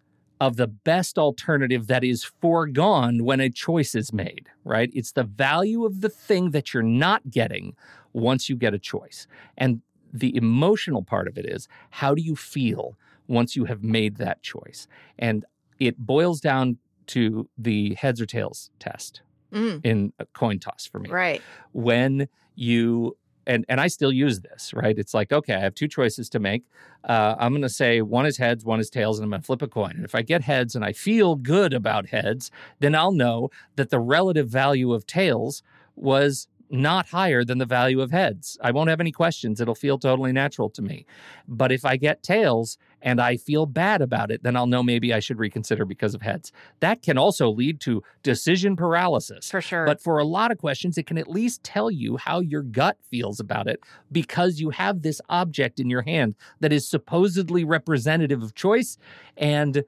[0.40, 4.90] of the best alternative that is foregone when a choice is made, right?
[4.92, 7.76] It's the value of the thing that you're not getting
[8.12, 9.26] once you get a choice.
[9.56, 9.80] And
[10.12, 12.96] the emotional part of it is how do you feel
[13.26, 14.86] once you have made that choice?
[15.18, 15.44] And
[15.78, 19.22] it boils down to the heads or tails test
[19.52, 21.42] Mm, in a coin toss for me right.
[21.72, 23.16] when you
[23.46, 24.98] and and I still use this, right?
[24.98, 26.64] It's like, okay, I have two choices to make.
[27.04, 29.46] Uh, I'm going to say one is heads, one is tails, and I'm going to
[29.46, 29.92] flip a coin.
[29.96, 33.90] And if I get heads and I feel good about heads, then I'll know that
[33.90, 35.62] the relative value of tails
[35.96, 38.58] was not higher than the value of heads.
[38.62, 39.60] I won't have any questions.
[39.60, 41.06] It'll feel totally natural to me.
[41.46, 45.12] But if I get tails and I feel bad about it, then I'll know maybe
[45.12, 46.50] I should reconsider because of heads.
[46.80, 49.50] That can also lead to decision paralysis.
[49.50, 49.84] For sure.
[49.84, 52.96] But for a lot of questions, it can at least tell you how your gut
[53.10, 53.78] feels about it
[54.10, 58.96] because you have this object in your hand that is supposedly representative of choice.
[59.36, 59.84] And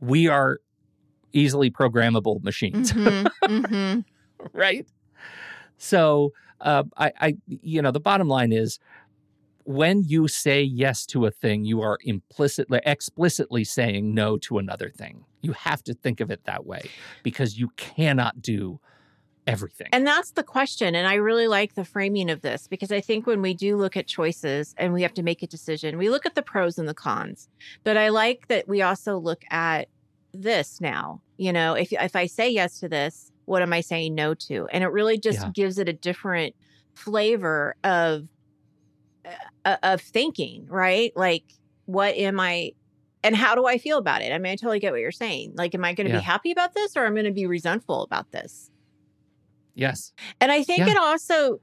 [0.00, 0.60] we are
[1.32, 4.04] easily programmable machines, Mhm, mhm.
[4.52, 4.86] right?
[5.76, 8.78] So, uh, I, I, you know, the bottom line is
[9.64, 14.90] when you say yes to a thing, you are implicitly, explicitly saying no to another
[14.90, 15.24] thing.
[15.42, 16.82] You have to think of it that way
[17.22, 18.80] because you cannot do
[19.46, 19.88] everything.
[19.92, 20.94] And that's the question.
[20.94, 23.96] And I really like the framing of this because I think when we do look
[23.96, 26.88] at choices and we have to make a decision, we look at the pros and
[26.88, 27.48] the cons.
[27.84, 29.88] But I like that we also look at
[30.32, 31.22] this now.
[31.38, 34.68] You know, if if I say yes to this, what am I saying no to?
[34.72, 35.50] And it really just Yeah.
[35.54, 36.54] gives it a different
[36.94, 38.28] flavor of
[39.64, 41.12] of thinking, right?
[41.16, 41.44] Like
[41.86, 42.72] what am I
[43.22, 44.32] and how do I feel about it?
[44.32, 45.54] I mean, I totally get what you're saying.
[45.56, 46.12] Like am I going to Yeah.
[46.12, 48.70] be happy about this or am I going to be resentful about this?
[49.74, 50.12] yes.
[50.40, 50.88] And I think Yeah.
[50.88, 51.58] it also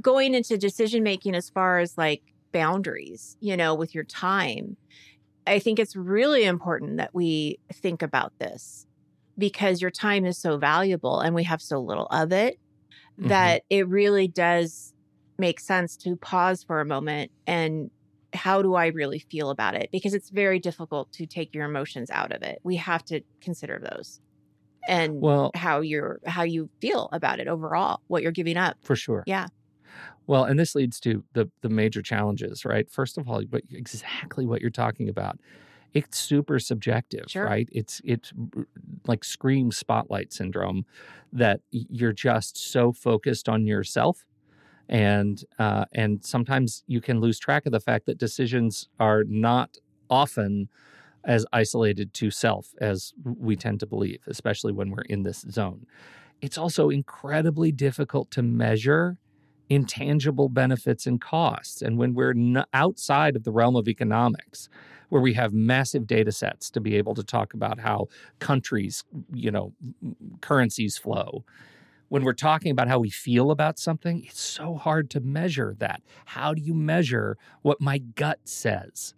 [0.00, 4.76] going into decision making as far as like boundaries, you know, with your time.
[5.46, 8.86] I think it's really important that we think about this
[9.38, 12.56] because your time is so valuable and we have so little of it
[13.22, 13.58] Mhm.
[13.58, 14.94] that it really does
[15.40, 17.90] make sense to pause for a moment and
[18.32, 19.90] how do I really feel about it?
[19.90, 22.60] Because it's very difficult to take your emotions out of it.
[22.62, 24.20] We have to consider those
[24.88, 28.76] and Well, how you're how you feel about it overall, what you're giving up.
[28.82, 29.24] for sure.
[29.26, 29.48] Yeah.
[30.26, 32.90] Well, and this leads to the the major challenges, right?
[32.90, 35.40] First of all, but exactly what you're talking about.
[35.92, 37.44] It's super subjective, Sure.
[37.44, 37.68] right?
[37.72, 38.32] It's it's
[39.08, 40.86] like scream spotlight syndrome
[41.32, 44.24] that you're just so focused on yourself
[44.90, 49.78] and uh, and sometimes you can lose track of the fact that decisions are not
[50.10, 50.68] often
[51.24, 55.86] as isolated to self as we tend to believe, especially when we're in this zone.
[56.42, 59.18] It's also incredibly difficult to measure
[59.68, 61.80] intangible benefits and costs.
[61.80, 62.34] And when we're
[62.74, 64.68] outside of the realm of economics,
[65.10, 68.08] where we have massive data sets to be able to talk about how
[68.40, 69.72] countries, you know,
[70.40, 71.44] currencies flow,
[72.10, 76.02] when we're talking about how we feel about something, it's so hard to measure that.
[76.26, 79.14] How do you measure what my gut says?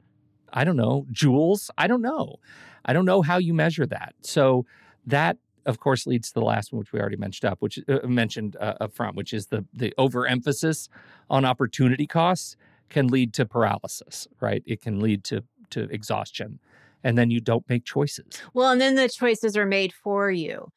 [0.52, 1.06] I don't know.
[1.10, 1.70] Joules?
[1.78, 2.36] I don't know.
[2.84, 4.14] I don't know how you measure that.
[4.20, 4.66] So
[5.06, 8.00] that of course leads to the last one which we already mentioned up which uh,
[8.04, 10.88] mentioned uh, up front which is the the overemphasis
[11.30, 12.56] on opportunity costs
[12.88, 16.58] can lead to paralysis right it can lead to to exhaustion
[17.04, 20.68] and then you don't make choices Well, and then the choices are made for you.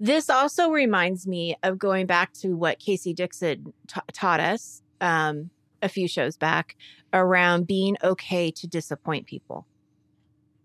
[0.00, 5.50] This also reminds me of going back to what Casey Dixon ta- taught us um,
[5.82, 6.74] a few shows back
[7.12, 9.66] around being okay to disappoint people.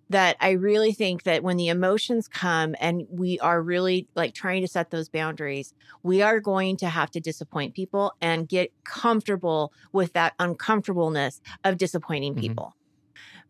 [0.09, 4.61] That I really think that when the emotions come and we are really like trying
[4.61, 5.73] to set those boundaries,
[6.03, 11.77] we are going to have to disappoint people and get comfortable with that uncomfortableness of
[11.77, 12.39] disappointing Mhm.
[12.39, 12.75] people.
[12.75, 12.84] Yeah.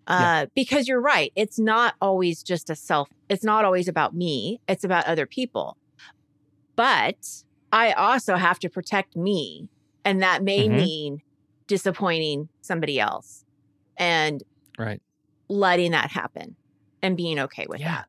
[0.08, 1.32] Uh, because you're right.
[1.36, 5.78] It's not always just a self, it's not always about me, it's about other people.
[6.76, 7.16] But
[7.72, 9.70] I also have to protect me.
[10.04, 10.76] And that may Mhm.
[10.78, 11.22] mean
[11.68, 13.44] disappointing somebody else
[13.98, 14.44] and
[14.78, 15.02] right
[15.50, 16.58] letting that happen
[17.02, 17.84] and being okay with it.
[17.84, 18.08] yeah that.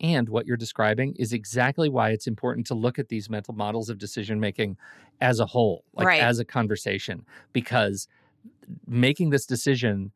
[0.00, 3.88] and what you're describing is exactly why it's important to look at these mental models
[3.88, 4.76] of decision making
[5.22, 6.20] as a whole like Right.
[6.22, 7.24] as a conversation
[7.54, 8.08] because
[8.86, 10.12] making this decision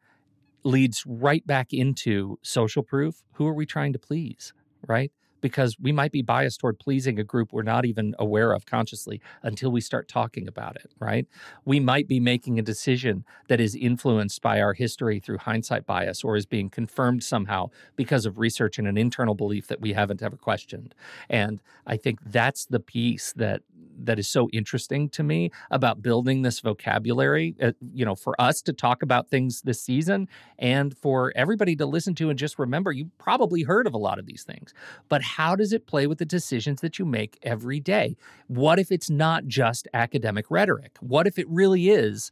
[0.65, 4.53] leads right back into social proof who are we trying to please
[4.89, 5.13] right?
[5.43, 9.21] Because we might be biased toward pleasing a group we're not even aware of consciously
[9.43, 11.27] until we start talking about it, right?
[11.67, 16.25] We might be making a decision that is influenced by our history through hindsight bias
[16.25, 20.23] or is being confirmed somehow because of research and an internal belief that we haven't
[20.23, 20.95] ever questioned.
[21.29, 23.63] And I think that's the piece that
[23.99, 28.63] that is so interesting to me about building this vocabulary uh, you know for us
[28.63, 30.29] to talk about things this season
[30.59, 34.19] and for everybody to listen to and just remember you probably heard of a lot
[34.19, 34.73] of these things
[35.09, 38.17] but how does it play with the decisions that you make every day
[38.49, 42.31] what if it's not just academic rhetoric what if it really is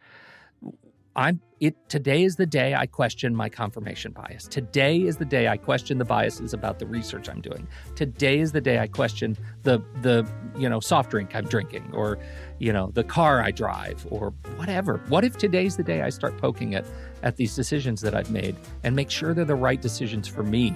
[1.16, 4.46] I'm it today is the day I question my confirmation bias.
[4.46, 7.68] Today is the day I question the biases about the research I'm doing.
[7.96, 10.26] Today is the day I question the the
[10.57, 12.18] you know soft drink I'm drinking or
[12.59, 15.03] you know the car I drive or whatever.
[15.09, 16.86] What if today's the day I start poking at
[17.22, 20.74] at these decisions that I've made and make sure they're the right decisions for me?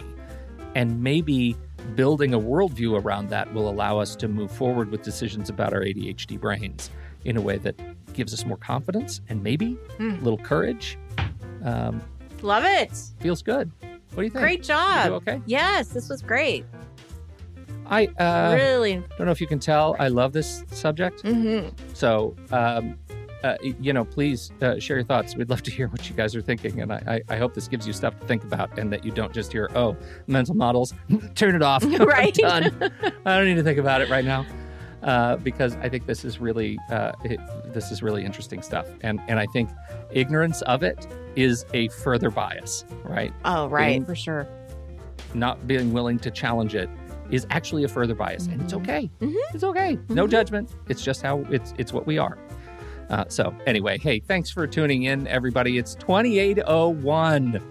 [0.74, 1.56] And maybe
[1.94, 5.80] building a worldview around that will allow us to move forward with decisions about our
[5.80, 6.90] ADHD brains
[7.24, 7.78] in a way that
[8.12, 10.20] gives us more confidence and maybe mm.
[10.20, 10.98] a little courage.
[11.64, 12.02] Um,
[12.42, 12.92] Love it.
[13.20, 13.70] Feels good.
[13.80, 14.42] What do you think?
[14.42, 15.12] Great job.
[15.12, 15.40] okay.
[15.46, 16.64] Yes, this was great.
[17.86, 19.96] I uh, really don't know if you can tell.
[19.98, 21.22] I love this subject.
[21.22, 21.68] Mm-hmm.
[21.92, 22.98] So, um,
[23.44, 25.36] uh, you know, please uh, share your thoughts.
[25.36, 27.68] We'd love to hear what you guys are thinking, and I, I, I, hope this
[27.68, 29.94] gives you stuff to think about, and that you don't just hear, "Oh,
[30.26, 30.94] mental models,
[31.34, 32.32] turn it off." right.
[32.32, 32.92] done.
[33.26, 34.46] I don't need to think about it right now
[35.02, 37.38] uh, because I think this is really uh, it,
[37.72, 39.68] this is really interesting stuff, and and I think
[40.10, 43.32] ignorance of it is a further bias, right?
[43.44, 44.48] Oh, right, being, for sure.
[45.34, 46.88] Not being willing to challenge it
[47.30, 48.52] is actually a further bias, mm-hmm.
[48.52, 48.82] and it's mm-hmm.
[48.82, 49.10] okay.
[49.20, 49.54] Mm-hmm.
[49.54, 49.96] It's okay.
[49.96, 50.14] Mm-hmm.
[50.14, 50.74] No judgment.
[50.88, 52.38] It's just how it's it's what we are.
[53.10, 55.78] Uh, so anyway, hey, thanks for tuning in, everybody.
[55.78, 57.62] It's twenty eight oh one.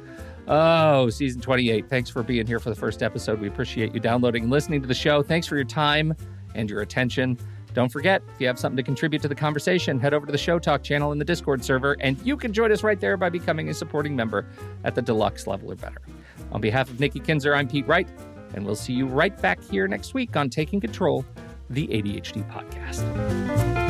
[0.45, 1.87] Oh, season 28.
[1.89, 3.39] Thanks for being here for the first episode.
[3.39, 5.23] We appreciate you downloading and listening to the show.
[5.23, 6.13] Thanks for your time
[6.53, 7.37] and your attention.
[7.73, 10.37] Don't forget, if you have something to contribute to the conversation, head over to the
[10.37, 13.29] Show Talk channel in the Discord server, and you can join us right there by
[13.29, 14.45] becoming a supporting member
[14.83, 16.01] at the deluxe level or better.
[16.51, 18.07] On behalf of Nikki Kinzer, I'm Pete Wright,
[18.53, 21.25] and we'll see you right back here next week on Taking Control,
[21.69, 23.82] the ADHD podcast.